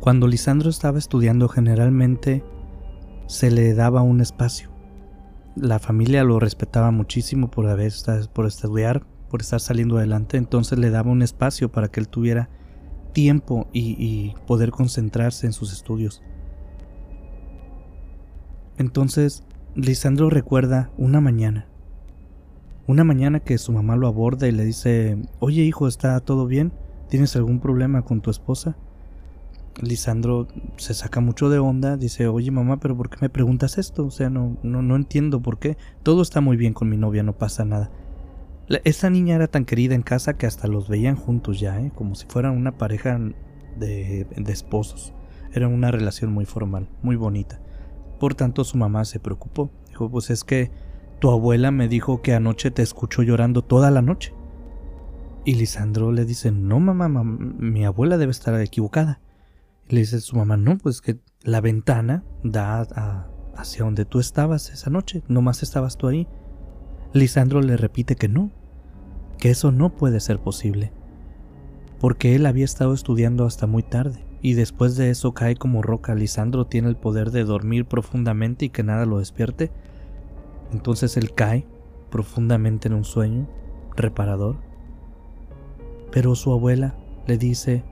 Cuando 0.00 0.26
Lisandro 0.26 0.70
estaba 0.70 0.98
estudiando 0.98 1.48
generalmente 1.48 2.42
se 3.26 3.50
le 3.50 3.74
daba 3.74 4.02
un 4.02 4.20
espacio. 4.20 4.70
La 5.54 5.78
familia 5.78 6.24
lo 6.24 6.40
respetaba 6.40 6.90
muchísimo 6.90 7.50
por, 7.50 7.68
haber, 7.68 7.92
por 8.32 8.46
estudiar, 8.46 9.04
por 9.28 9.42
estar 9.42 9.60
saliendo 9.60 9.98
adelante, 9.98 10.38
entonces 10.38 10.78
le 10.78 10.90
daba 10.90 11.10
un 11.10 11.22
espacio 11.22 11.70
para 11.70 11.88
que 11.88 12.00
él 12.00 12.08
tuviera 12.08 12.48
tiempo 13.12 13.68
y, 13.72 13.96
y 13.98 14.34
poder 14.46 14.70
concentrarse 14.70 15.46
en 15.46 15.52
sus 15.52 15.72
estudios. 15.72 16.22
Entonces, 18.76 19.44
Lisandro 19.74 20.30
recuerda 20.30 20.90
una 20.96 21.20
mañana. 21.20 21.66
Una 22.86 23.04
mañana 23.04 23.40
que 23.40 23.58
su 23.58 23.72
mamá 23.72 23.96
lo 23.96 24.08
aborda 24.08 24.48
y 24.48 24.52
le 24.52 24.64
dice, 24.64 25.18
oye 25.40 25.62
hijo, 25.62 25.86
¿está 25.86 26.18
todo 26.20 26.46
bien? 26.46 26.72
¿Tienes 27.08 27.36
algún 27.36 27.60
problema 27.60 28.02
con 28.02 28.20
tu 28.20 28.30
esposa? 28.30 28.76
Lisandro 29.80 30.48
se 30.78 30.94
saca 30.94 31.20
mucho 31.20 31.50
de 31.50 31.58
onda, 31.58 31.96
dice, 31.96 32.26
oye 32.26 32.50
mamá, 32.50 32.80
pero 32.80 32.96
¿por 32.96 33.10
qué 33.10 33.18
me 33.20 33.28
preguntas 33.28 33.78
esto? 33.78 34.06
O 34.06 34.10
sea, 34.10 34.30
no, 34.30 34.56
no, 34.62 34.82
no 34.82 34.96
entiendo 34.96 35.40
por 35.40 35.58
qué. 35.58 35.76
Todo 36.02 36.22
está 36.22 36.40
muy 36.40 36.56
bien 36.56 36.72
con 36.72 36.88
mi 36.88 36.96
novia, 36.96 37.22
no 37.22 37.34
pasa 37.34 37.64
nada. 37.64 37.90
esa 38.84 39.10
niña 39.10 39.36
era 39.36 39.46
tan 39.48 39.64
querida 39.64 39.94
en 39.94 40.02
casa 40.02 40.36
que 40.36 40.46
hasta 40.46 40.66
los 40.66 40.88
veían 40.88 41.14
juntos 41.14 41.60
ya, 41.60 41.78
¿eh? 41.80 41.92
como 41.94 42.14
si 42.14 42.26
fueran 42.26 42.56
una 42.56 42.78
pareja 42.78 43.20
de, 43.78 44.26
de 44.34 44.52
esposos. 44.52 45.12
Era 45.52 45.68
una 45.68 45.90
relación 45.90 46.32
muy 46.32 46.46
formal, 46.46 46.88
muy 47.02 47.16
bonita. 47.16 47.60
Por 48.18 48.34
tanto, 48.34 48.64
su 48.64 48.76
mamá 48.76 49.04
se 49.04 49.20
preocupó. 49.20 49.70
Dijo, 49.88 50.10
pues 50.10 50.30
es 50.30 50.44
que 50.44 50.70
tu 51.20 51.30
abuela 51.30 51.70
me 51.70 51.88
dijo 51.88 52.22
que 52.22 52.34
anoche 52.34 52.70
te 52.70 52.82
escuchó 52.82 53.22
llorando 53.22 53.62
toda 53.62 53.90
la 53.90 54.02
noche. 54.02 54.34
Y 55.44 55.54
Lisandro 55.54 56.12
le 56.12 56.24
dice, 56.24 56.50
no 56.50 56.80
mamá, 56.80 57.08
mi 57.24 57.84
abuela 57.84 58.18
debe 58.18 58.32
estar 58.32 58.60
equivocada. 58.60 59.20
Le 59.88 60.00
dice 60.00 60.20
su 60.20 60.36
mamá, 60.36 60.56
no, 60.56 60.76
pues 60.78 61.00
que 61.00 61.18
la 61.42 61.60
ventana 61.60 62.24
da 62.42 63.30
hacia 63.56 63.84
donde 63.84 64.04
tú 64.04 64.20
estabas 64.20 64.70
esa 64.70 64.90
noche, 64.90 65.22
nomás 65.28 65.62
estabas 65.62 65.96
tú 65.96 66.08
ahí. 66.08 66.28
Lisandro 67.12 67.60
le 67.62 67.76
repite 67.76 68.16
que 68.16 68.28
no, 68.28 68.50
que 69.38 69.50
eso 69.50 69.72
no 69.72 69.96
puede 69.96 70.20
ser 70.20 70.38
posible, 70.38 70.92
porque 71.98 72.34
él 72.34 72.44
había 72.44 72.64
estado 72.64 72.92
estudiando 72.92 73.46
hasta 73.46 73.66
muy 73.66 73.82
tarde, 73.82 74.24
y 74.40 74.54
después 74.54 74.96
de 74.96 75.10
eso 75.10 75.32
cae 75.32 75.56
como 75.56 75.82
roca. 75.82 76.14
Lisandro 76.14 76.66
tiene 76.66 76.88
el 76.88 76.96
poder 76.96 77.30
de 77.30 77.44
dormir 77.44 77.86
profundamente 77.86 78.66
y 78.66 78.70
que 78.70 78.82
nada 78.82 79.06
lo 79.06 79.18
despierte. 79.18 79.70
Entonces 80.72 81.16
él 81.16 81.34
cae 81.34 81.66
profundamente 82.10 82.88
en 82.88 82.94
un 82.94 83.04
sueño 83.04 83.48
reparador. 83.96 84.56
Pero 86.12 86.34
su 86.34 86.52
abuela 86.52 86.94
le 87.26 87.36
dice 87.36 87.84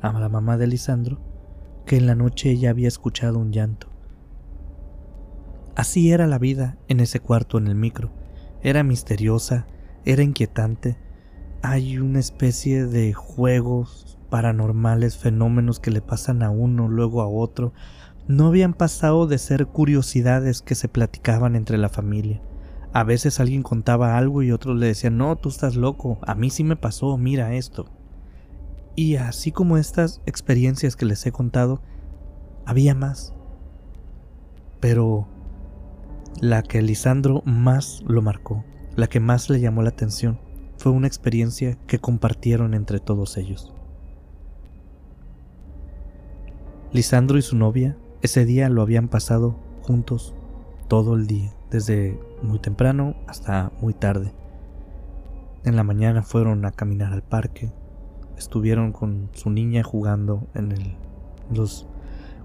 a 0.00 0.12
la 0.12 0.28
mamá 0.28 0.56
de 0.56 0.66
Lisandro 0.66 1.18
que 1.84 1.96
en 1.96 2.06
la 2.06 2.14
noche 2.14 2.50
ella 2.50 2.70
había 2.70 2.88
escuchado 2.88 3.38
un 3.38 3.52
llanto. 3.52 3.88
Así 5.74 6.12
era 6.12 6.26
la 6.26 6.38
vida 6.38 6.78
en 6.88 7.00
ese 7.00 7.20
cuarto 7.20 7.58
en 7.58 7.66
el 7.66 7.74
micro. 7.74 8.10
Era 8.62 8.82
misteriosa, 8.82 9.66
era 10.04 10.22
inquietante. 10.22 10.96
Hay 11.62 11.98
una 11.98 12.20
especie 12.20 12.86
de 12.86 13.12
juegos 13.12 14.18
paranormales, 14.32 15.18
fenómenos 15.18 15.78
que 15.78 15.90
le 15.90 16.00
pasan 16.00 16.42
a 16.42 16.48
uno, 16.48 16.88
luego 16.88 17.20
a 17.20 17.28
otro. 17.28 17.74
No 18.26 18.46
habían 18.46 18.72
pasado 18.72 19.26
de 19.26 19.36
ser 19.36 19.66
curiosidades 19.66 20.62
que 20.62 20.74
se 20.74 20.88
platicaban 20.88 21.54
entre 21.54 21.76
la 21.76 21.90
familia. 21.90 22.40
A 22.94 23.04
veces 23.04 23.40
alguien 23.40 23.62
contaba 23.62 24.16
algo 24.16 24.42
y 24.42 24.50
otros 24.50 24.78
le 24.78 24.86
decían, 24.86 25.18
no, 25.18 25.36
tú 25.36 25.50
estás 25.50 25.76
loco, 25.76 26.18
a 26.22 26.34
mí 26.34 26.48
sí 26.48 26.64
me 26.64 26.76
pasó, 26.76 27.18
mira 27.18 27.54
esto. 27.54 27.90
Y 28.96 29.16
así 29.16 29.52
como 29.52 29.76
estas 29.76 30.22
experiencias 30.24 30.96
que 30.96 31.04
les 31.04 31.26
he 31.26 31.30
contado, 31.30 31.82
había 32.64 32.94
más. 32.94 33.34
Pero 34.80 35.28
la 36.40 36.62
que 36.62 36.80
Lisandro 36.80 37.42
más 37.44 38.02
lo 38.06 38.22
marcó, 38.22 38.64
la 38.96 39.08
que 39.08 39.20
más 39.20 39.50
le 39.50 39.60
llamó 39.60 39.82
la 39.82 39.90
atención, 39.90 40.40
fue 40.78 40.90
una 40.90 41.06
experiencia 41.06 41.76
que 41.86 41.98
compartieron 41.98 42.72
entre 42.72 42.98
todos 42.98 43.36
ellos. 43.36 43.74
Lisandro 46.92 47.38
y 47.38 47.42
su 47.42 47.56
novia 47.56 47.96
ese 48.20 48.44
día 48.44 48.68
lo 48.68 48.82
habían 48.82 49.08
pasado 49.08 49.56
juntos 49.80 50.34
todo 50.88 51.16
el 51.16 51.26
día, 51.26 51.54
desde 51.70 52.20
muy 52.42 52.58
temprano 52.58 53.14
hasta 53.26 53.72
muy 53.80 53.94
tarde. 53.94 54.34
En 55.64 55.74
la 55.74 55.84
mañana 55.84 56.22
fueron 56.22 56.66
a 56.66 56.70
caminar 56.70 57.14
al 57.14 57.22
parque, 57.22 57.72
estuvieron 58.36 58.92
con 58.92 59.30
su 59.32 59.48
niña 59.48 59.82
jugando 59.82 60.46
en 60.52 60.98
los 61.50 61.86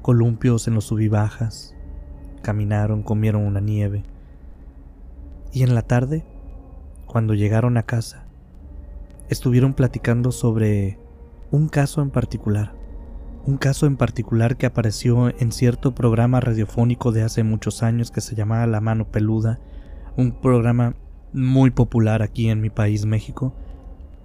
columpios, 0.01 0.69
en 0.69 0.75
los 0.75 0.85
subibajas, 0.85 1.75
caminaron, 2.41 3.03
comieron 3.03 3.43
una 3.43 3.59
nieve. 3.59 4.03
Y 5.51 5.63
en 5.63 5.75
la 5.75 5.81
tarde, 5.81 6.23
cuando 7.05 7.33
llegaron 7.33 7.75
a 7.75 7.83
casa, 7.83 8.23
estuvieron 9.27 9.73
platicando 9.73 10.31
sobre 10.31 10.97
un 11.51 11.67
caso 11.67 12.01
en 12.01 12.11
particular, 12.11 12.86
un 13.47 13.55
caso 13.57 13.85
en 13.85 13.95
particular 13.95 14.57
que 14.57 14.65
apareció 14.65 15.29
en 15.39 15.53
cierto 15.53 15.95
programa 15.95 16.41
radiofónico 16.41 17.13
de 17.13 17.23
hace 17.23 17.43
muchos 17.43 17.81
años 17.81 18.11
que 18.11 18.19
se 18.19 18.35
llamaba 18.35 18.67
La 18.67 18.81
Mano 18.81 19.09
Peluda, 19.09 19.61
un 20.17 20.33
programa 20.33 20.95
muy 21.31 21.71
popular 21.71 22.21
aquí 22.21 22.49
en 22.49 22.59
mi 22.59 22.69
país, 22.69 23.05
México, 23.05 23.55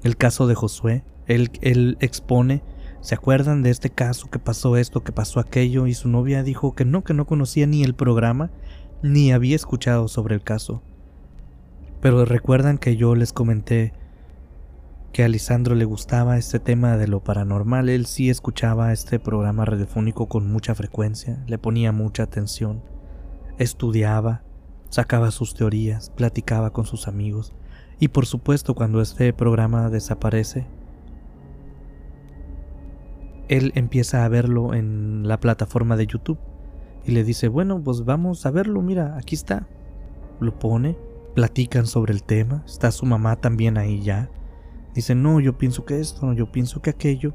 el 0.03 0.17
caso 0.17 0.49
de 0.49 0.57
Josué, 0.57 1.05
él, 1.29 1.97
expone, 2.01 2.65
¿se 3.01 3.15
acuerdan 3.15 3.63
de 3.63 3.71
este 3.71 3.91
caso 3.91 4.29
que 4.29 4.41
pasó 4.41 4.77
esto, 4.77 5.05
que 5.05 5.13
pasó 5.13 5.39
aquello? 5.39 5.87
Y 5.87 5.95
su 5.95 6.09
novia 6.09 6.43
dijo 6.43 6.75
que 6.75 6.85
no, 6.85 7.05
que 7.05 7.15
no 7.15 7.25
conocía 7.25 7.69
ni 7.69 7.85
el 7.85 7.95
programa, 7.95 8.51
ni 9.05 9.31
había 9.31 9.55
escuchado 9.55 10.09
sobre 10.09 10.35
el 10.35 10.43
caso. 10.43 10.83
Pero 12.01 12.25
recuerdan 12.25 12.77
que 12.77 12.97
yo 12.97 13.15
les 13.15 13.33
comenté 13.33 13.93
que 15.13 15.25
a 15.25 15.29
Lisandro 15.29 15.75
le 15.75 15.85
gustaba 15.85 16.39
este 16.39 16.59
tema 16.59 16.97
de 16.97 17.07
lo 17.07 17.21
paranormal, 17.23 17.91
él 17.91 18.07
sí 18.07 18.31
escuchaba 18.31 18.93
este 18.93 19.19
programa 19.19 19.65
radiofónico 19.67 20.27
con 20.27 20.51
mucha 20.51 20.75
frecuencia, 20.75 21.45
le 21.47 21.59
ponía 21.59 21.93
mucha 21.93 22.23
atención, 22.23 22.83
estudiaba, 23.59 24.43
sacaba 24.89 25.31
sus 25.31 25.55
teorías, 25.55 26.11
platicaba 26.11 26.73
con 26.73 26.87
sus 26.87 27.09
amigos, 27.09 27.53
y 27.99 28.09
por 28.09 28.25
supuesto 28.25 28.75
cuando 28.75 29.03
este 29.03 29.33
programa 29.35 29.91
desaparece, 29.91 30.67
él 33.49 33.73
empieza 33.75 34.25
a 34.25 34.29
verlo 34.29 34.73
en 34.73 35.29
la 35.29 35.39
plataforma 35.39 35.97
de 35.97 36.07
YouTube 36.07 36.39
y 37.05 37.13
le 37.13 37.23
dice, 37.23 37.49
bueno, 37.49 37.83
pues 37.83 38.05
vamos 38.07 38.47
a 38.47 38.51
verlo, 38.51 38.81
mira, 38.81 39.17
aquí 39.19 39.35
está. 39.35 39.67
Lo 40.41 40.59
pone, 40.59 40.97
platican 41.35 41.87
sobre 41.87 42.15
el 42.15 42.23
tema, 42.23 42.63
está 42.65 42.91
su 42.91 43.05
mamá 43.05 43.37
también 43.37 43.77
ahí 43.77 44.01
ya. 44.01 44.31
Dice, 44.95 45.15
no, 45.15 45.41
yo 45.41 45.57
pienso 45.57 45.85
que 45.85 46.01
esto, 46.01 46.27
no, 46.27 46.33
yo 46.33 46.53
pienso 46.53 46.83
que 46.83 46.91
aquello. 46.91 47.33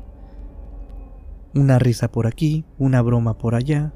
Una 1.53 1.79
risa 1.79 2.11
por 2.11 2.27
aquí, 2.27 2.65
una 2.77 3.01
broma 3.01 3.37
por 3.37 3.55
allá. 3.55 3.93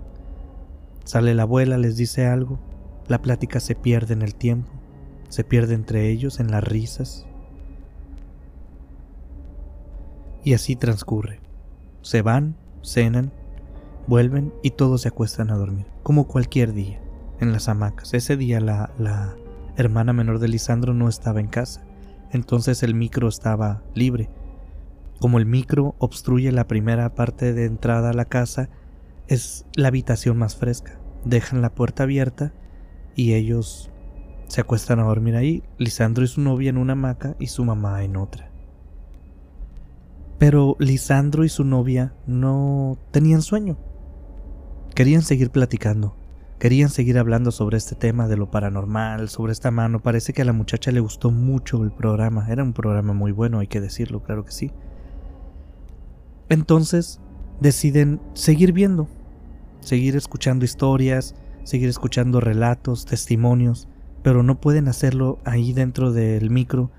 Sale 1.03 1.36
la 1.36 1.44
abuela, 1.44 1.77
les 1.77 1.96
dice 1.96 2.25
algo. 2.25 2.60
La 3.08 3.22
plática 3.22 3.60
se 3.60 3.75
pierde 3.75 4.13
en 4.13 4.22
el 4.22 4.36
tiempo, 4.36 4.72
se 5.30 5.44
pierde 5.44 5.74
entre 5.74 6.10
ellos 6.10 6.39
en 6.39 6.50
las 6.50 6.63
risas. 6.63 7.25
Y 10.44 10.53
así 10.53 10.75
transcurre. 10.75 11.39
Se 12.01 12.22
van, 12.22 12.56
cenan, 12.84 13.32
vuelven 14.08 14.53
y 14.63 14.72
todos 14.72 15.01
se 15.01 15.10
acuestan 15.10 15.51
a 15.51 15.56
dormir, 15.56 15.86
como 16.03 16.27
cualquier 16.27 16.74
día, 16.74 17.00
en 17.39 17.51
las 17.51 17.70
hamacas. 17.70 18.13
Ese 18.13 18.38
día 18.38 18.60
la, 18.60 18.91
la 18.98 19.36
hermana 19.77 20.13
menor 20.13 20.39
de 20.39 20.48
Lisandro 20.48 20.94
no 20.94 21.08
estaba 21.10 21.39
en 21.39 21.48
casa, 21.48 21.86
entonces 22.31 22.83
el 22.83 22.95
micro 22.95 23.27
estaba 23.27 23.83
libre. 23.93 24.29
Como 25.19 25.38
el 25.38 25.45
micro 25.45 25.95
obstruye 26.00 26.51
la 26.51 26.67
primera 26.67 27.13
parte 27.13 27.53
de 27.53 27.65
entrada 27.65 28.09
a 28.09 28.13
la 28.13 28.25
casa, 28.25 28.69
es 29.27 29.65
la 29.75 29.89
habitación 29.89 30.38
más 30.38 30.55
fresca. 30.55 31.00
Dejan 31.25 31.61
la 31.61 31.75
puerta 31.75 32.03
abierta 32.03 32.53
y 33.15 33.33
ellos 33.33 33.91
se 34.47 34.61
acuestan 34.61 35.00
a 35.00 35.03
dormir 35.03 35.35
ahí, 35.35 35.63
Lisandro 35.77 36.25
y 36.25 36.27
su 36.27 36.41
novia 36.41 36.69
en 36.69 36.77
una 36.77 36.93
hamaca 36.93 37.35
y 37.39 37.47
su 37.47 37.63
mamá 37.63 38.03
en 38.03 38.17
otra. 38.17 38.51
Pero 40.39 40.75
Lisandro 40.79 41.45
y 41.45 41.50
su 41.50 41.63
novia 41.63 42.15
no 42.25 42.97
tenían 43.11 43.41
sueño. 43.41 43.77
Querían 44.95 45.21
seguir 45.21 45.51
platicando, 45.51 46.17
querían 46.62 46.89
seguir 46.89 47.18
hablando 47.18 47.50
sobre 47.50 47.77
este 47.77 47.96
tema 47.96 48.27
de 48.27 48.38
lo 48.38 48.51
paranormal, 48.51 49.30
sobre 49.30 49.51
esta 49.51 49.72
mano. 49.72 50.00
Parece 50.03 50.32
que 50.32 50.44
a 50.44 50.46
la 50.46 50.53
muchacha 50.53 50.91
le 50.91 51.00
gustó 51.00 51.32
mucho 51.32 51.84
el 51.84 51.91
programa. 51.91 52.46
Era 52.51 52.62
un 52.62 52.74
programa 52.74 53.13
muy 53.13 53.32
bueno, 53.32 53.58
hay 53.58 53.68
que 53.68 53.82
decirlo, 53.82 54.22
claro 54.22 54.46
que 54.46 54.51
sí. 54.51 54.72
Entonces 56.50 57.20
deciden 57.60 58.22
seguir 58.36 58.74
viendo, 58.74 59.08
seguir 59.80 60.15
escuchando 60.15 60.63
historias, 60.63 61.34
seguir 61.63 61.89
escuchando 61.89 62.39
relatos, 62.39 63.08
testimonios, 63.08 63.88
pero 64.22 64.44
no 64.44 64.62
pueden 64.62 64.88
hacerlo 64.88 65.39
ahí 65.46 65.74
dentro 65.74 66.12
del 66.12 66.51
micro 66.51 66.91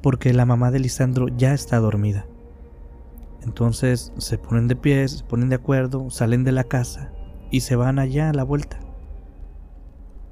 porque 0.00 0.32
la 0.32 0.46
mamá 0.46 0.70
de 0.70 0.78
Lisandro 0.78 1.26
ya 1.26 1.54
está 1.54 1.80
dormida. 1.80 2.28
Entonces 3.42 4.12
se 4.18 4.38
ponen 4.38 4.68
de 4.68 4.76
pie, 4.76 5.08
se 5.08 5.24
ponen 5.24 5.48
de 5.48 5.56
acuerdo, 5.56 6.08
salen 6.08 6.44
de 6.44 6.52
la 6.52 6.62
casa 6.62 7.10
y 7.50 7.62
se 7.62 7.74
van 7.74 7.98
allá 7.98 8.30
a 8.30 8.32
la 8.32 8.44
vuelta. 8.44 8.91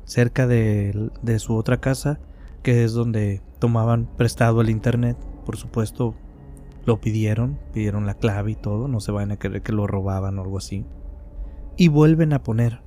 Cerca 0.04 0.46
de, 0.46 1.10
su 1.38 1.54
otra 1.54 1.80
casa, 1.80 2.18
que 2.62 2.84
es 2.84 2.92
donde 2.92 3.42
tomaban 3.58 4.08
prestado 4.16 4.60
el 4.60 4.70
internet, 4.70 5.16
por 5.46 5.56
supuesto 5.56 6.14
lo 6.84 7.00
pidieron, 7.00 7.58
pidieron 7.72 8.06
la 8.06 8.14
clave 8.14 8.52
y 8.52 8.56
todo, 8.56 8.88
no 8.88 9.00
se 9.00 9.12
vayan 9.12 9.32
a 9.32 9.36
creer 9.36 9.62
que 9.62 9.72
lo 9.72 9.86
robaban 9.86 10.38
o 10.38 10.42
algo 10.42 10.58
así. 10.58 10.84
Y 11.76 11.88
vuelven 11.88 12.32
a 12.32 12.42
poner 12.42 12.80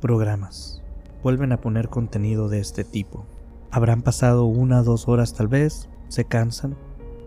programas, 0.00 0.82
vuelven 1.22 1.52
a 1.52 1.60
poner 1.60 1.88
contenido 1.88 2.48
de 2.48 2.60
este 2.60 2.84
tipo. 2.84 3.26
Habrán 3.70 4.02
pasado 4.02 4.44
una 4.44 4.80
o 4.80 4.84
dos 4.84 5.08
horas 5.08 5.34
tal 5.34 5.48
vez, 5.48 5.88
se 6.08 6.24
cansan 6.24 6.76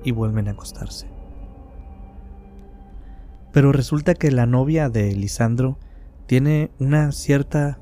y 0.03 0.11
vuelven 0.11 0.47
a 0.47 0.51
acostarse. 0.51 1.07
Pero 3.51 3.71
resulta 3.71 4.13
que 4.13 4.31
la 4.31 4.45
novia 4.45 4.89
de 4.89 5.13
Lisandro 5.15 5.77
tiene 6.27 6.71
una 6.79 7.11
cierta 7.11 7.79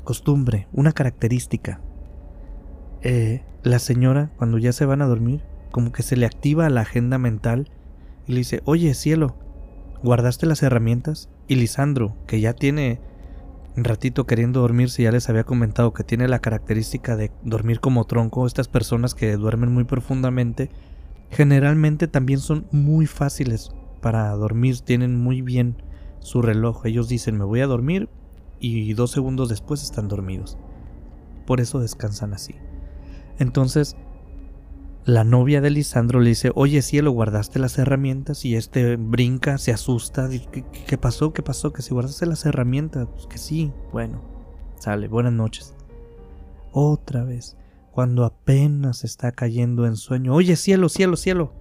costumbre, 0.00 0.68
una 0.72 0.92
característica. 0.92 1.80
Eh, 3.02 3.44
la 3.62 3.78
señora, 3.78 4.30
cuando 4.36 4.58
ya 4.58 4.72
se 4.72 4.86
van 4.86 5.02
a 5.02 5.06
dormir, 5.06 5.42
como 5.70 5.92
que 5.92 6.02
se 6.02 6.16
le 6.16 6.26
activa 6.26 6.68
la 6.70 6.82
agenda 6.82 7.18
mental 7.18 7.70
y 8.26 8.32
le 8.32 8.38
dice, 8.38 8.62
oye 8.64 8.94
cielo, 8.94 9.36
¿guardaste 10.02 10.46
las 10.46 10.62
herramientas? 10.62 11.28
Y 11.46 11.56
Lisandro, 11.56 12.16
que 12.26 12.40
ya 12.40 12.52
tiene 12.52 13.00
un 13.76 13.84
ratito 13.84 14.26
queriendo 14.26 14.60
dormirse, 14.60 15.02
ya 15.02 15.12
les 15.12 15.28
había 15.28 15.44
comentado 15.44 15.92
que 15.92 16.04
tiene 16.04 16.28
la 16.28 16.40
característica 16.40 17.16
de 17.16 17.30
dormir 17.42 17.80
como 17.80 18.04
tronco, 18.04 18.46
estas 18.46 18.68
personas 18.68 19.14
que 19.14 19.36
duermen 19.36 19.72
muy 19.72 19.84
profundamente, 19.84 20.70
generalmente 21.30 22.08
también 22.08 22.40
son 22.40 22.66
muy 22.72 23.06
fáciles 23.06 23.70
para 24.00 24.30
dormir, 24.30 24.80
tienen 24.80 25.16
muy 25.18 25.42
bien 25.42 25.82
su 26.18 26.42
reloj, 26.42 26.84
ellos 26.86 27.08
dicen 27.08 27.38
me 27.38 27.44
voy 27.44 27.60
a 27.60 27.66
dormir 27.66 28.08
y 28.60 28.92
dos 28.94 29.10
segundos 29.10 29.48
después 29.48 29.82
están 29.82 30.08
dormidos, 30.08 30.58
por 31.46 31.60
eso 31.60 31.80
descansan 31.80 32.34
así. 32.34 32.54
Entonces, 33.38 33.96
la 35.06 35.24
novia 35.24 35.62
de 35.62 35.70
Lisandro 35.70 36.20
le 36.20 36.28
dice, 36.28 36.52
oye 36.54 36.82
cielo, 36.82 37.10
guardaste 37.10 37.58
las 37.58 37.78
herramientas 37.78 38.44
y 38.44 38.54
este 38.54 38.96
brinca, 38.96 39.56
se 39.56 39.72
asusta, 39.72 40.28
¿qué, 40.86 40.98
pasó? 40.98 41.32
¿Qué 41.32 41.42
pasó? 41.42 41.72
Que 41.72 41.80
si 41.80 41.94
guardaste 41.94 42.26
las 42.26 42.44
herramientas, 42.44 43.08
pues 43.10 43.26
que 43.26 43.38
sí, 43.38 43.72
bueno, 43.92 44.20
sale, 44.78 45.08
buenas 45.08 45.32
noches. 45.32 45.74
Otra 46.72 47.24
vez, 47.24 47.56
cuando 47.92 48.24
apenas 48.24 49.04
está 49.04 49.32
cayendo 49.32 49.86
en 49.86 49.96
sueño, 49.96 50.34
oye 50.34 50.54
cielo, 50.54 50.88
cielo, 50.88 51.16
cielo. 51.16 51.54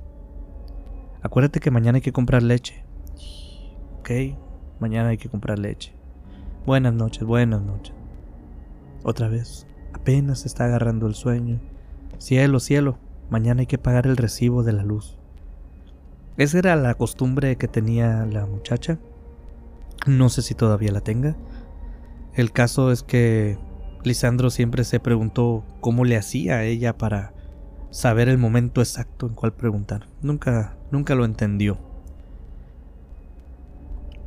Acuérdate 1.21 1.61
que 1.61 1.71
mañana 1.71 1.95
hay 1.97 2.01
que 2.01 2.13
comprar 2.13 2.43
leche. 2.43 2.83
Ok, 3.99 4.11
mañana 4.79 5.09
hay 5.09 5.17
que 5.17 5.29
comprar 5.29 5.59
leche. 5.59 5.98
Buenas 6.69 6.93
noches, 6.93 7.23
buenas 7.23 7.63
noches. 7.63 7.95
Otra 9.01 9.27
vez, 9.27 9.65
apenas 9.91 10.45
está 10.45 10.65
agarrando 10.65 11.07
el 11.07 11.15
sueño. 11.15 11.59
Cielo, 12.19 12.59
cielo, 12.59 12.99
mañana 13.31 13.61
hay 13.61 13.65
que 13.65 13.79
pagar 13.79 14.05
el 14.05 14.17
recibo 14.17 14.61
de 14.61 14.73
la 14.73 14.83
luz. 14.83 15.17
Esa 16.37 16.59
era 16.59 16.75
la 16.75 16.93
costumbre 16.93 17.55
que 17.55 17.67
tenía 17.67 18.23
la 18.27 18.45
muchacha. 18.45 18.99
No 20.05 20.29
sé 20.29 20.43
si 20.43 20.53
todavía 20.53 20.91
la 20.91 21.01
tenga. 21.01 21.35
El 22.35 22.51
caso 22.51 22.91
es 22.91 23.01
que 23.01 23.57
Lisandro 24.03 24.51
siempre 24.51 24.83
se 24.83 24.99
preguntó 24.99 25.63
cómo 25.81 26.05
le 26.05 26.17
hacía 26.17 26.57
a 26.57 26.65
ella 26.65 26.95
para 26.99 27.33
saber 27.89 28.29
el 28.29 28.37
momento 28.37 28.81
exacto 28.81 29.25
en 29.25 29.33
cuál 29.33 29.53
preguntar. 29.53 30.05
Nunca, 30.21 30.77
nunca 30.91 31.15
lo 31.15 31.25
entendió. 31.25 31.79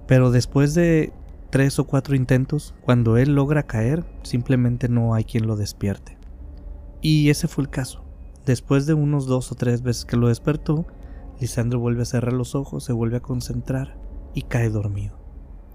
Pero 0.08 0.32
después 0.32 0.74
de 0.74 1.12
tres 1.52 1.78
o 1.78 1.84
cuatro 1.84 2.16
intentos, 2.16 2.74
cuando 2.80 3.18
él 3.18 3.34
logra 3.34 3.64
caer, 3.64 4.06
simplemente 4.22 4.88
no 4.88 5.12
hay 5.12 5.24
quien 5.24 5.46
lo 5.46 5.54
despierte. 5.54 6.16
Y 7.02 7.28
ese 7.28 7.46
fue 7.46 7.64
el 7.64 7.68
caso. 7.70 8.06
Después 8.46 8.86
de 8.86 8.94
unos 8.94 9.26
dos 9.26 9.52
o 9.52 9.54
tres 9.54 9.82
veces 9.82 10.06
que 10.06 10.16
lo 10.16 10.28
despertó, 10.28 10.86
Lisandro 11.40 11.78
vuelve 11.78 12.02
a 12.02 12.06
cerrar 12.06 12.32
los 12.32 12.54
ojos, 12.54 12.84
se 12.84 12.94
vuelve 12.94 13.18
a 13.18 13.20
concentrar 13.20 13.98
y 14.32 14.42
cae 14.42 14.70
dormido, 14.70 15.18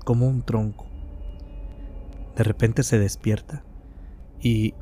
como 0.04 0.28
un 0.28 0.42
tronco. 0.42 0.88
De 2.36 2.44
repente 2.44 2.82
se 2.82 2.98
despierta 2.98 3.64
y 4.42 4.74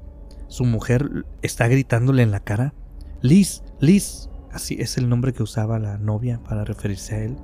su 0.48 0.64
mujer 0.64 1.26
está 1.42 1.68
gritándole 1.68 2.24
en 2.24 2.32
la 2.32 2.40
cara, 2.40 2.74
Liz, 3.22 3.64
Liz, 3.82 4.30
así 4.50 4.78
es 4.80 4.98
el 4.98 5.10
nombre 5.10 5.34
que 5.34 5.44
usaba 5.44 5.78
la 5.78 5.98
novia 5.98 6.42
para 6.42 6.64
referirse 6.64 7.16
a 7.16 7.24
él. 7.26 7.36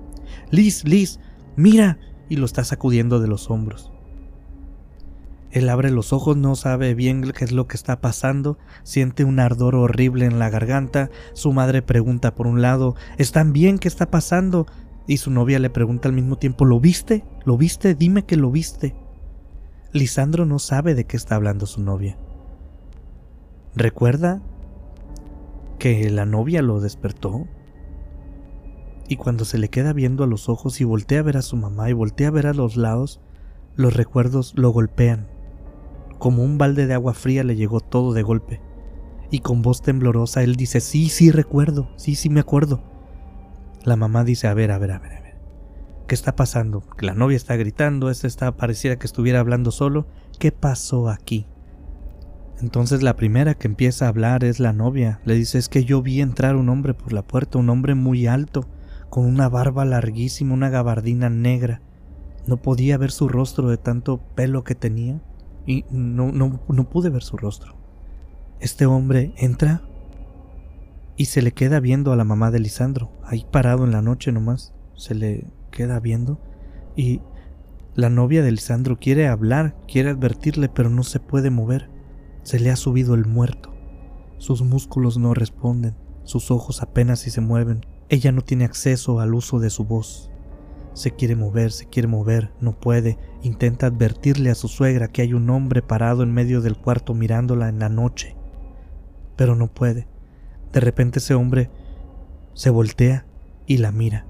Liz, 0.52 0.86
Liz, 0.86 1.20
mira, 1.58 1.98
y 2.32 2.38
lo 2.38 2.46
está 2.46 2.64
sacudiendo 2.64 3.20
de 3.20 3.28
los 3.28 3.52
hombros. 3.52 3.92
Él 5.52 5.68
abre 5.68 5.92
los 5.92 6.14
ojos, 6.14 6.38
no 6.38 6.56
sabe 6.56 6.94
bien 6.94 7.30
qué 7.34 7.44
es 7.44 7.52
lo 7.52 7.68
que 7.68 7.76
está 7.76 8.00
pasando, 8.00 8.58
siente 8.84 9.26
un 9.26 9.42
ardor 9.42 9.76
horrible 9.76 10.28
en 10.28 10.40
la 10.40 10.50
garganta, 10.50 11.10
su 11.34 11.52
madre 11.52 11.82
pregunta 11.82 12.34
por 12.34 12.48
un 12.48 12.62
lado, 12.62 12.96
¿están 13.18 13.52
bien? 13.52 13.80
¿Qué 13.80 13.90
está 13.90 14.10
pasando? 14.10 14.66
Y 15.08 15.18
su 15.18 15.30
novia 15.30 15.60
le 15.60 15.70
pregunta 15.70 16.08
al 16.08 16.16
mismo 16.16 16.38
tiempo, 16.38 16.64
¿lo 16.64 16.80
viste? 16.80 17.26
¿Lo 17.44 17.58
viste? 17.58 17.96
Dime 17.96 18.24
que 18.24 18.38
lo 18.38 18.50
viste. 18.50 18.96
Lisandro 19.92 20.46
no 20.46 20.58
sabe 20.58 20.96
de 20.96 21.04
qué 21.04 21.18
está 21.18 21.36
hablando 21.36 21.66
su 21.66 21.82
novia. 21.82 22.18
¿Recuerda 23.76 24.42
que 25.80 26.10
la 26.10 26.26
novia 26.26 26.62
lo 26.62 26.80
despertó? 26.80 27.46
Y 29.12 29.18
cuando 29.18 29.46
se 29.46 29.58
le 29.58 29.70
queda 29.70 29.94
viendo 29.94 30.24
a 30.24 30.28
los 30.28 30.50
ojos 30.50 30.80
y 30.82 30.86
voltea 30.86 31.20
a 31.20 31.24
ver 31.24 31.38
a 31.38 31.42
su 31.42 31.58
mamá 31.58 31.90
y 31.90 31.94
voltea 31.94 32.30
a 32.30 32.32
ver 32.32 32.48
a 32.48 32.54
los 32.54 32.78
lados, 32.78 33.20
los 33.76 33.94
recuerdos 33.94 34.54
lo 34.56 34.70
golpean 34.72 35.28
como 36.22 36.44
un 36.44 36.60
balde 36.60 36.86
de 36.86 36.94
agua 36.94 37.16
fría 37.16 37.44
le 37.44 37.56
llegó 37.56 37.80
todo 37.80 38.14
de 38.14 38.22
golpe. 38.22 38.62
Y 39.32 39.40
con 39.40 39.64
voz 39.64 39.82
temblorosa 39.82 40.44
él 40.44 40.56
dice, 40.56 40.80
sí, 40.80 41.10
sí 41.10 41.32
recuerdo, 41.32 41.90
sí, 41.96 42.14
sí 42.14 42.30
me 42.30 42.40
acuerdo. 42.40 42.84
La 43.84 43.96
mamá 43.96 44.24
dice, 44.24 44.48
a 44.48 44.54
ver, 44.54 44.70
a 44.70 44.78
ver, 44.78 44.92
a 44.92 45.00
ver, 45.00 45.14
a 45.14 45.22
ver. 45.22 45.40
¿Qué 46.08 46.14
está 46.14 46.36
pasando? 46.36 46.84
La 47.00 47.16
novia 47.16 47.38
está 47.38 47.56
gritando, 47.56 48.12
este 48.12 48.28
está, 48.28 48.56
pareciera 48.56 49.00
que 49.00 49.08
estuviera 49.08 49.40
hablando 49.40 49.72
solo. 49.72 50.06
¿Qué 50.38 50.52
pasó 50.52 51.10
aquí? 51.10 51.48
Entonces 52.62 53.02
la 53.02 53.16
primera 53.16 53.56
que 53.56 53.68
empieza 53.68 54.06
a 54.06 54.10
hablar 54.10 54.44
es 54.44 54.60
la 54.60 54.74
novia. 54.74 55.22
Le 55.26 55.34
dice, 55.34 55.58
es 55.58 55.70
que 55.70 55.86
yo 55.86 56.04
vi 56.04 56.22
entrar 56.22 56.56
un 56.56 56.70
hombre 56.70 56.94
por 56.94 57.14
la 57.14 57.24
puerta, 57.24 57.58
un 57.58 57.72
hombre 57.72 57.96
muy 57.96 58.28
alto, 58.28 58.68
con 59.12 59.26
una 59.26 59.50
barba 59.50 59.86
larguísima, 59.86 60.54
una 60.54 60.70
gabardina 60.70 61.30
negra. 61.30 61.82
No 62.48 62.58
podía 62.58 62.98
ver 62.98 63.12
su 63.12 63.28
rostro 63.28 63.70
de 63.70 63.78
tanto 63.78 64.22
pelo 64.34 64.64
que 64.64 64.74
tenía 64.74 65.22
y 65.68 65.86
no, 65.92 66.32
no, 66.32 66.62
no 66.68 66.90
pude 66.90 67.10
ver 67.10 67.22
su 67.22 67.38
rostro. 67.38 67.76
Este 68.62 68.86
hombre 68.86 69.34
entra 69.38 69.84
y 71.18 71.26
se 71.26 71.42
le 71.42 71.52
queda 71.52 71.80
viendo 71.82 72.14
a 72.14 72.16
la 72.16 72.24
mamá 72.24 72.52
de 72.52 72.62
Lisandro, 72.62 73.12
ahí 73.24 73.46
parado 73.52 73.84
en 73.84 73.92
la 73.92 74.02
noche 74.02 74.32
nomás, 74.32 74.74
se 74.96 75.14
le 75.14 75.46
queda 75.72 76.00
viendo 76.00 76.40
y 76.96 77.22
la 77.96 78.10
novia 78.10 78.44
de 78.44 78.52
Lisandro 78.52 78.98
quiere 78.98 79.28
hablar, 79.28 79.76
quiere 79.88 80.10
advertirle, 80.10 80.70
pero 80.70 80.90
no 80.90 81.04
se 81.04 81.20
puede 81.20 81.50
mover. 81.50 81.90
Se 82.44 82.60
le 82.60 82.72
ha 82.72 82.78
subido 82.78 83.14
el 83.14 83.26
muerto. 83.26 83.74
Sus 84.38 84.62
músculos 84.62 85.18
no 85.18 85.34
responden, 85.34 85.98
sus 86.24 86.50
ojos 86.50 86.82
apenas 86.82 87.20
si 87.20 87.30
se 87.30 87.42
mueven. 87.42 87.86
Ella 88.12 88.34
no 88.34 88.42
tiene 88.42 88.66
acceso 88.66 89.22
al 89.22 89.34
uso 89.34 89.62
de 89.62 89.70
su 89.70 89.86
voz. 89.86 90.30
Se 90.94 91.12
quiere 91.12 91.38
mover, 91.38 91.72
se 91.72 91.86
quiere 91.86 92.10
mover, 92.10 92.52
no 92.60 92.78
puede. 92.78 93.18
Intenta 93.42 93.88
advertirle 93.88 94.50
a 94.50 94.56
su 94.56 94.68
suegra 94.68 95.08
que 95.08 95.22
hay 95.22 95.34
un 95.34 95.50
hombre 95.50 95.82
parado 95.82 96.22
en 96.22 96.34
medio 96.34 96.60
del 96.60 96.76
cuarto 96.76 97.14
mirándola 97.14 97.70
en 97.70 97.80
la 97.80 97.88
noche. 97.88 98.36
Pero 99.38 99.56
no 99.56 99.74
puede. 99.74 100.10
De 100.74 100.82
repente 100.82 101.20
ese 101.20 101.36
hombre 101.36 101.70
se 102.54 102.70
voltea 102.70 103.26
y 103.66 103.78
la 103.78 103.94
mira. 103.94 104.26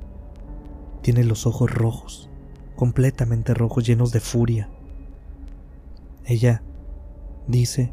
Tiene 1.02 1.24
los 1.24 1.48
ojos 1.48 1.74
rojos, 1.74 2.30
completamente 2.76 3.56
rojos, 3.56 3.84
llenos 3.84 4.12
de 4.12 4.20
furia. 4.20 4.70
Ella 6.24 6.62
dice 7.48 7.92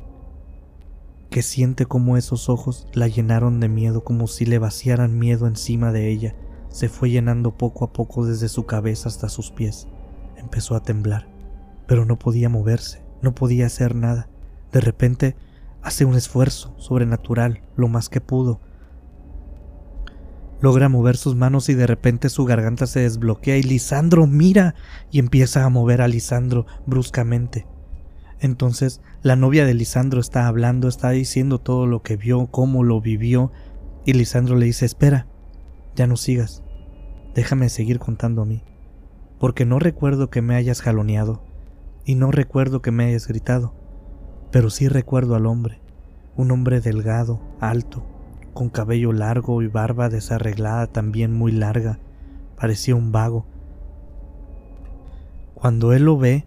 que 1.31 1.43
siente 1.43 1.87
como 1.87 2.17
esos 2.17 2.49
ojos 2.49 2.87
la 2.93 3.09
llenaron 3.09 3.61
de 3.61 3.69
miedo, 3.69 4.03
como 4.03 4.27
si 4.27 4.47
le 4.47 4.59
vaciaran 4.59 5.19
miedo 5.19 5.47
encima 5.47 5.93
de 5.93 6.09
ella 6.11 6.35
se 6.71 6.88
fue 6.88 7.11
llenando 7.11 7.57
poco 7.57 7.85
a 7.85 7.93
poco 7.93 8.27
desde 8.27 8.49
su 8.49 8.67
cabeza 8.67 9.09
hasta 9.09 9.29
sus 9.29 9.51
pies. 9.51 9.88
Empezó 10.37 10.75
a 10.75 10.83
temblar, 10.83 11.29
pero 11.87 12.05
no 12.05 12.19
podía 12.19 12.49
moverse, 12.49 13.03
no 13.23 13.35
podía 13.35 13.67
hacer 13.67 13.95
nada. 13.95 14.29
De 14.73 14.81
repente 14.81 15.37
hace 15.83 16.05
un 16.05 16.14
esfuerzo 16.14 16.75
sobrenatural, 16.79 17.62
lo 17.77 17.88
más 17.88 18.09
que 18.09 18.21
pudo. 18.21 18.61
Logra 20.61 20.88
mover 20.88 21.17
sus 21.17 21.37
manos 21.37 21.69
y 21.69 21.75
de 21.75 21.87
repente 21.87 22.29
su 22.29 22.45
garganta 22.45 22.87
se 22.87 23.01
desbloquea 23.01 23.57
y 23.57 23.62
Lisandro 23.62 24.27
mira 24.27 24.75
y 25.11 25.21
empieza 25.21 25.64
a 25.64 25.69
mover 25.69 26.03
a 26.03 26.09
Lisandro 26.09 26.67
bruscamente. 26.85 27.67
Entonces 28.40 29.01
la 29.22 29.37
novia 29.37 29.64
de 29.64 29.74
Lisandro 29.74 30.20
está 30.20 30.46
hablando, 30.46 30.88
está 30.88 31.11
diciendo 31.11 31.59
todo 31.59 31.87
lo 31.87 32.03
que 32.03 32.16
vio, 32.16 32.46
cómo 32.46 32.85
lo 32.85 33.01
vivió, 33.01 33.51
y 34.05 34.12
Lisandro 34.12 34.57
le 34.57 34.66
dice, 34.66 34.87
espera, 34.87 35.27
ya 35.94 36.07
no 36.07 36.16
sigas. 36.16 36.62
Déjame 37.35 37.68
seguir 37.68 37.98
contando 37.98 38.42
a 38.42 38.46
mí. 38.46 38.62
Porque 39.38 39.64
no 39.64 39.79
recuerdo 39.79 40.31
que 40.31 40.42
me 40.42 40.57
hayas 40.57 40.81
jaloneado 40.81 41.42
y 42.05 42.14
no 42.14 42.31
recuerdo 42.31 42.81
que 42.81 42.90
me 42.90 43.07
hayas 43.07 43.29
gritado, 43.29 43.74
pero 44.51 44.70
sí 44.70 44.88
recuerdo 44.88 45.35
al 45.35 45.46
hombre. 45.46 45.81
un 46.37 46.53
hombre 46.53 46.81
delgado, 46.81 47.40
alto, 47.59 48.07
con 48.55 48.70
cabello 48.70 49.12
largo 49.12 49.61
y 49.61 49.66
barba 49.66 50.09
desarreglada 50.09 50.87
también 50.87 51.33
muy 51.35 51.51
larga, 51.51 51.98
parecía 52.57 52.94
un 52.94 53.11
vago. 53.11 53.44
Cuando 55.55 55.92
él 55.92 56.05
lo 56.05 56.16
ve, 56.16 56.46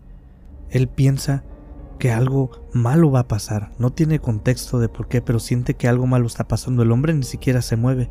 él 0.69 0.87
piensa 0.87 1.43
que 2.01 2.11
algo 2.11 2.49
malo 2.73 3.11
va 3.11 3.19
a 3.19 3.27
pasar. 3.27 3.73
No 3.77 3.91
tiene 3.91 4.17
contexto 4.17 4.79
de 4.79 4.89
por 4.89 5.07
qué, 5.07 5.21
pero 5.21 5.37
siente 5.37 5.75
que 5.75 5.87
algo 5.87 6.07
malo 6.07 6.25
está 6.25 6.47
pasando. 6.47 6.81
El 6.81 6.91
hombre 6.91 7.13
ni 7.13 7.21
siquiera 7.21 7.61
se 7.61 7.75
mueve. 7.75 8.09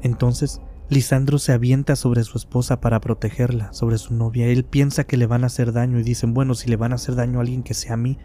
Entonces, 0.00 0.60
Lisandro 0.90 1.40
se 1.40 1.52
avienta 1.52 1.96
sobre 1.96 2.22
su 2.22 2.38
esposa 2.38 2.80
para 2.80 3.00
protegerla, 3.00 3.72
sobre 3.72 3.98
su 3.98 4.14
novia. 4.14 4.46
Él 4.46 4.62
piensa 4.64 5.02
que 5.02 5.16
le 5.16 5.26
van 5.26 5.42
a 5.42 5.48
hacer 5.48 5.72
daño 5.72 5.98
y 5.98 6.04
dicen, 6.04 6.34
bueno, 6.34 6.54
si 6.54 6.70
le 6.70 6.76
van 6.76 6.92
a 6.92 6.94
hacer 6.94 7.16
daño 7.16 7.40
a 7.40 7.42
alguien 7.42 7.64
que 7.64 7.74
sea 7.74 7.94
a 7.94 7.96
mí. 7.96 8.16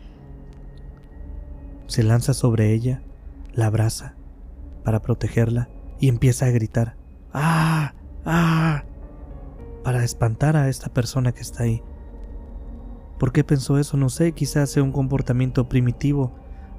Se 1.88 2.04
lanza 2.04 2.36
sobre 2.36 2.72
ella, 2.72 3.02
la 3.54 3.66
abraza 3.66 4.14
para 4.84 5.02
protegerla 5.02 5.68
y 6.00 6.10
empieza 6.10 6.46
a 6.46 6.52
gritar, 6.52 6.96
¡ah! 7.34 7.96
¡ah! 8.24 8.84
para 9.84 10.04
espantar 10.04 10.56
a 10.56 10.70
esta 10.70 10.94
persona 10.94 11.32
que 11.32 11.42
está 11.42 11.64
ahí. 11.64 11.82
¿Por 13.22 13.32
qué 13.32 13.44
pensó 13.44 13.78
eso? 13.78 13.98
No 13.98 14.10
sé, 14.10 14.32
quizás 14.32 14.72
sea 14.72 14.82
un 14.82 14.92
comportamiento 14.92 15.70
primitivo, 15.70 16.34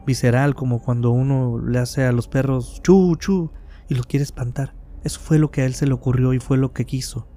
visceral, 0.05 0.57
como 0.57 0.83
cuando 0.83 1.13
uno 1.13 1.61
le 1.65 1.79
hace 1.79 2.03
a 2.03 2.11
los 2.11 2.27
perros 2.27 2.83
chu 2.83 3.15
chu 3.15 3.53
y 3.89 3.95
lo 3.95 4.03
quiere 4.03 4.25
espantar. 4.25 4.75
Eso 5.05 5.21
fue 5.21 5.39
lo 5.39 5.53
que 5.53 5.63
a 5.63 5.67
él 5.67 5.75
se 5.75 5.87
le 5.87 5.93
ocurrió 5.93 6.33
y 6.33 6.41
fue 6.41 6.59
lo 6.59 6.73
que 6.73 6.85
quiso. 6.85 7.29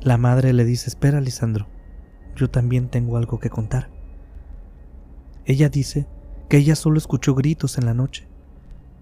La 0.00 0.16
madre 0.16 0.54
le 0.54 0.64
dice, 0.64 0.88
espera, 0.88 1.20
Lisandro, 1.20 1.66
yo 2.34 2.48
también 2.48 2.88
tengo 2.88 3.18
algo 3.18 3.38
que 3.38 3.50
contar. 3.50 3.90
Ella 5.44 5.68
dice 5.68 6.06
que 6.48 6.56
ella 6.56 6.74
solo 6.74 6.96
escuchó 6.96 7.34
gritos 7.34 7.76
en 7.76 7.84
la 7.84 7.92
noche, 7.92 8.28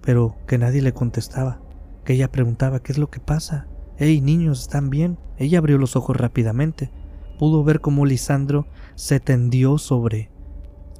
pero 0.02 0.34
que 0.48 0.58
nadie 0.58 0.82
le 0.82 0.92
contestaba, 0.92 1.60
que 2.04 2.14
ella 2.14 2.32
preguntaba, 2.32 2.80
¿qué 2.80 2.90
es 2.90 2.98
lo 2.98 3.10
que 3.10 3.20
pasa? 3.20 3.68
Hey, 3.96 4.20
niños, 4.20 4.62
¿están 4.62 4.90
bien? 4.90 5.20
Ella 5.38 5.58
abrió 5.58 5.78
los 5.78 5.94
ojos 5.94 6.16
rápidamente 6.16 6.90
pudo 7.36 7.64
ver 7.64 7.80
cómo 7.80 8.06
Lisandro 8.06 8.66
se 8.94 9.20
tendió 9.20 9.78
sobre 9.78 10.30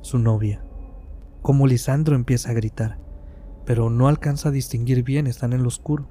su 0.03 0.19
novia, 0.19 0.65
cómo 1.43 1.67
Lisandro 1.67 2.15
empieza 2.15 2.51
a 2.51 2.55
gritar, 2.55 2.99
pero 3.65 3.91
no 3.91 4.09
alcanza 4.09 4.51
a 4.51 4.53
distinguir 4.53 5.03
bien, 5.03 5.27
están 5.27 5.53
en 5.53 5.63
lo 5.63 5.69
oscuro. 5.69 6.09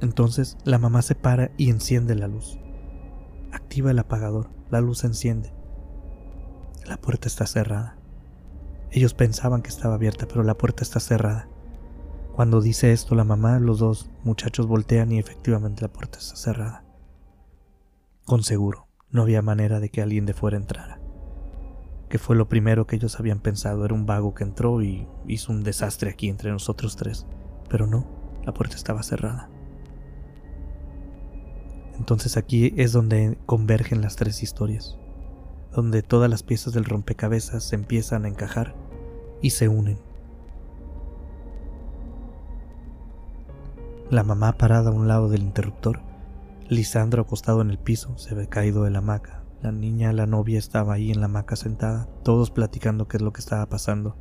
Entonces 0.00 0.58
la 0.64 0.78
mamá 0.78 1.02
se 1.02 1.14
para 1.14 1.50
y 1.56 1.70
enciende 1.70 2.14
la 2.14 2.28
luz. 2.28 2.58
Activa 3.52 3.90
el 3.90 3.98
apagador, 3.98 4.50
la 4.70 4.80
luz 4.80 4.98
se 4.98 5.06
enciende. 5.06 5.52
La 6.86 6.96
puerta 6.96 7.26
está 7.26 7.46
cerrada. 7.46 7.96
Ellos 8.90 9.14
pensaban 9.14 9.62
que 9.62 9.70
estaba 9.70 9.94
abierta, 9.94 10.28
pero 10.28 10.42
la 10.42 10.54
puerta 10.54 10.82
está 10.82 11.00
cerrada. 11.00 11.48
Cuando 12.34 12.60
dice 12.60 12.92
esto 12.92 13.14
la 13.14 13.24
mamá, 13.24 13.58
los 13.58 13.78
dos 13.78 14.10
muchachos 14.22 14.66
voltean 14.66 15.10
y 15.10 15.18
efectivamente 15.18 15.82
la 15.82 15.88
puerta 15.88 16.18
está 16.18 16.36
cerrada. 16.36 16.85
Con 18.26 18.42
seguro, 18.42 18.88
no 19.12 19.22
había 19.22 19.40
manera 19.40 19.78
de 19.78 19.88
que 19.88 20.02
alguien 20.02 20.26
de 20.26 20.34
fuera 20.34 20.56
entrara. 20.56 21.00
Que 22.08 22.18
fue 22.18 22.34
lo 22.34 22.48
primero 22.48 22.84
que 22.84 22.96
ellos 22.96 23.20
habían 23.20 23.38
pensado, 23.38 23.84
era 23.84 23.94
un 23.94 24.04
vago 24.04 24.34
que 24.34 24.42
entró 24.42 24.82
y 24.82 25.06
hizo 25.28 25.52
un 25.52 25.62
desastre 25.62 26.10
aquí 26.10 26.28
entre 26.28 26.50
nosotros 26.50 26.96
tres. 26.96 27.24
Pero 27.68 27.86
no, 27.86 28.04
la 28.44 28.52
puerta 28.52 28.74
estaba 28.74 29.04
cerrada. 29.04 29.48
Entonces 31.96 32.36
aquí 32.36 32.74
es 32.76 32.90
donde 32.90 33.38
convergen 33.46 34.00
las 34.00 34.16
tres 34.16 34.42
historias, 34.42 34.98
donde 35.72 36.02
todas 36.02 36.28
las 36.28 36.42
piezas 36.42 36.72
del 36.74 36.84
rompecabezas 36.84 37.62
se 37.62 37.76
empiezan 37.76 38.24
a 38.24 38.28
encajar 38.28 38.74
y 39.40 39.50
se 39.50 39.68
unen. 39.68 40.00
La 44.10 44.24
mamá 44.24 44.54
parada 44.58 44.90
a 44.90 44.94
un 44.94 45.06
lado 45.06 45.28
del 45.28 45.42
interruptor 45.42 46.05
Lisandro 46.68 47.22
acostado 47.22 47.62
en 47.62 47.70
el 47.70 47.78
piso, 47.78 48.18
se 48.18 48.34
ve 48.34 48.48
caído 48.48 48.82
de 48.82 48.90
la 48.90 48.98
hamaca. 48.98 49.44
La 49.62 49.70
niña, 49.70 50.12
la 50.12 50.26
novia, 50.26 50.58
estaba 50.58 50.94
ahí 50.94 51.12
en 51.12 51.20
la 51.20 51.26
hamaca 51.26 51.54
sentada, 51.54 52.08
todos 52.24 52.50
platicando 52.50 53.06
qué 53.06 53.18
es 53.18 53.22
lo 53.22 53.32
que 53.32 53.40
estaba 53.40 53.66
pasando. 53.66 54.16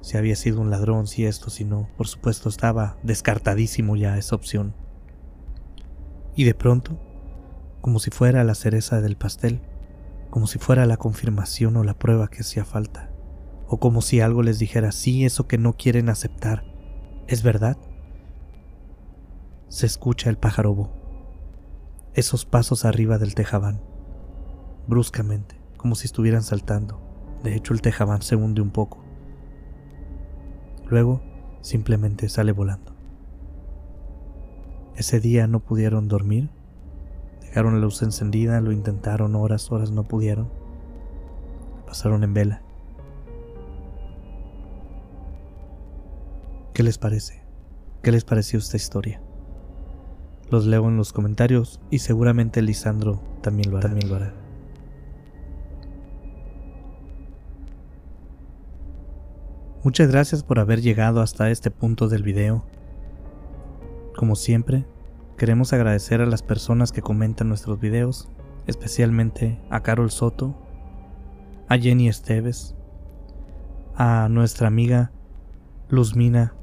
Si 0.00 0.16
había 0.16 0.34
sido 0.34 0.60
un 0.60 0.70
ladrón, 0.70 1.06
si 1.06 1.26
esto, 1.26 1.48
si 1.48 1.64
no, 1.64 1.88
por 1.96 2.08
supuesto 2.08 2.48
estaba 2.48 2.96
descartadísimo 3.04 3.94
ya 3.94 4.18
esa 4.18 4.34
opción. 4.34 4.74
Y 6.34 6.44
de 6.44 6.54
pronto, 6.54 6.98
como 7.80 8.00
si 8.00 8.10
fuera 8.10 8.42
la 8.42 8.56
cereza 8.56 9.00
del 9.00 9.16
pastel, 9.16 9.60
como 10.30 10.48
si 10.48 10.58
fuera 10.58 10.84
la 10.84 10.96
confirmación 10.96 11.76
o 11.76 11.84
la 11.84 11.94
prueba 11.94 12.28
que 12.28 12.40
hacía 12.40 12.64
falta, 12.64 13.10
o 13.68 13.78
como 13.78 14.02
si 14.02 14.20
algo 14.20 14.42
les 14.42 14.58
dijera, 14.58 14.90
sí, 14.90 15.24
eso 15.24 15.46
que 15.46 15.58
no 15.58 15.74
quieren 15.74 16.08
aceptar, 16.08 16.64
¿es 17.28 17.44
verdad? 17.44 17.76
Se 19.68 19.86
escucha 19.86 20.28
el 20.28 20.36
pájaro 20.36 20.99
esos 22.14 22.44
pasos 22.44 22.84
arriba 22.84 23.18
del 23.18 23.34
tejabán, 23.34 23.80
bruscamente, 24.86 25.60
como 25.76 25.94
si 25.94 26.06
estuvieran 26.06 26.42
saltando. 26.42 27.00
De 27.42 27.54
hecho, 27.54 27.72
el 27.72 27.82
tejabán 27.82 28.22
se 28.22 28.36
hunde 28.36 28.60
un 28.60 28.70
poco. 28.70 29.02
Luego, 30.88 31.20
simplemente 31.60 32.28
sale 32.28 32.52
volando. 32.52 32.94
Ese 34.96 35.20
día 35.20 35.46
no 35.46 35.60
pudieron 35.60 36.08
dormir. 36.08 36.50
Dejaron 37.40 37.74
la 37.74 37.80
luz 37.80 38.02
encendida, 38.02 38.60
lo 38.60 38.72
intentaron 38.72 39.36
horas, 39.36 39.70
horas, 39.70 39.90
no 39.90 40.04
pudieron. 40.04 40.50
Pasaron 41.86 42.24
en 42.24 42.34
vela. 42.34 42.62
¿Qué 46.74 46.82
les 46.82 46.98
parece? 46.98 47.42
¿Qué 48.02 48.12
les 48.12 48.24
pareció 48.24 48.58
esta 48.58 48.76
historia? 48.76 49.22
Los 50.50 50.66
leo 50.66 50.88
en 50.88 50.96
los 50.96 51.12
comentarios 51.12 51.80
y 51.90 52.00
seguramente 52.00 52.60
Lisandro 52.60 53.22
también 53.40 53.70
lo 53.70 53.78
hará. 53.78 53.88
También 53.88 54.08
lo 54.08 54.16
hará. 54.16 54.34
Muchas 59.82 60.10
gracias 60.10 60.42
por 60.42 60.58
haber 60.58 60.82
llegado 60.82 61.22
hasta 61.22 61.50
este 61.50 61.70
punto 61.70 62.08
del 62.08 62.22
video. 62.22 62.64
Como 64.14 64.36
siempre, 64.36 64.84
queremos 65.38 65.72
agradecer 65.72 66.20
a 66.20 66.26
las 66.26 66.42
personas 66.42 66.92
que 66.92 67.00
comentan 67.00 67.48
nuestros 67.48 67.80
videos, 67.80 68.28
especialmente 68.66 69.58
a 69.70 69.80
Carol 69.80 70.10
Soto, 70.10 70.54
a 71.68 71.78
Jenny 71.78 72.08
Esteves, 72.08 72.74
a 73.94 74.28
nuestra 74.28 74.66
amiga 74.66 75.12
Luzmina 75.88 76.54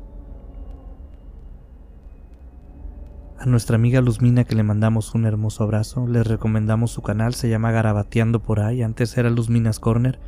nuestra 3.47 3.75
amiga 3.75 4.01
Luzmina 4.01 4.43
que 4.43 4.55
le 4.55 4.63
mandamos 4.63 5.15
un 5.15 5.25
hermoso 5.25 5.63
abrazo, 5.63 6.07
les 6.07 6.27
recomendamos 6.27 6.91
su 6.91 7.01
canal, 7.01 7.33
se 7.33 7.49
llama 7.49 7.71
Garabateando 7.71 8.41
por 8.41 8.59
ahí, 8.59 8.81
antes 8.81 9.17
era 9.17 9.29
Luzminas 9.29 9.79
Corner, 9.79 10.19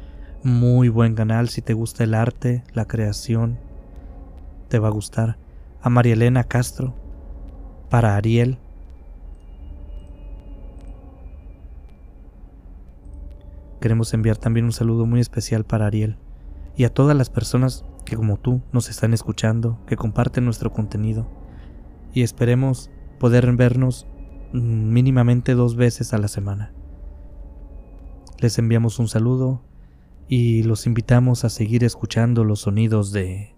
muy 0.43 0.89
buen 0.89 1.15
canal 1.15 1.49
si 1.49 1.61
te 1.61 1.73
gusta 1.73 2.03
el 2.03 2.13
arte, 2.13 2.63
la 2.73 2.85
creación, 2.85 3.59
te 4.69 4.79
va 4.79 4.87
a 4.87 4.91
gustar. 4.91 5.37
A 5.81 5.89
María 5.89 6.13
Elena 6.13 6.43
Castro, 6.43 6.93
para 7.89 8.15
Ariel. 8.15 8.57
Queremos 13.81 14.13
enviar 14.13 14.37
también 14.37 14.65
un 14.65 14.73
saludo 14.73 15.05
muy 15.05 15.19
especial 15.19 15.63
para 15.63 15.85
Ariel 15.85 16.17
y 16.75 16.83
a 16.83 16.93
todas 16.93 17.15
las 17.15 17.29
personas 17.29 17.85
que 18.05 18.15
como 18.15 18.37
tú 18.37 18.61
nos 18.71 18.89
están 18.89 19.13
escuchando, 19.13 19.79
que 19.87 19.95
comparten 19.95 20.45
nuestro 20.45 20.71
contenido 20.71 21.27
y 22.13 22.23
esperemos 22.23 22.89
poder 23.19 23.51
vernos 23.55 24.07
mínimamente 24.53 25.53
dos 25.53 25.75
veces 25.75 26.13
a 26.13 26.17
la 26.17 26.27
semana. 26.27 26.73
Les 28.39 28.57
enviamos 28.57 28.99
un 28.99 29.07
saludo 29.07 29.61
y 30.27 30.63
los 30.63 30.87
invitamos 30.87 31.43
a 31.43 31.49
seguir 31.49 31.83
escuchando 31.83 32.43
los 32.43 32.61
sonidos 32.61 33.11
de 33.11 33.55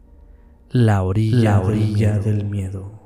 La 0.69 1.03
orilla, 1.03 1.37
la 1.37 1.61
orilla 1.61 2.19
del 2.19 2.45
miedo. 2.45 2.99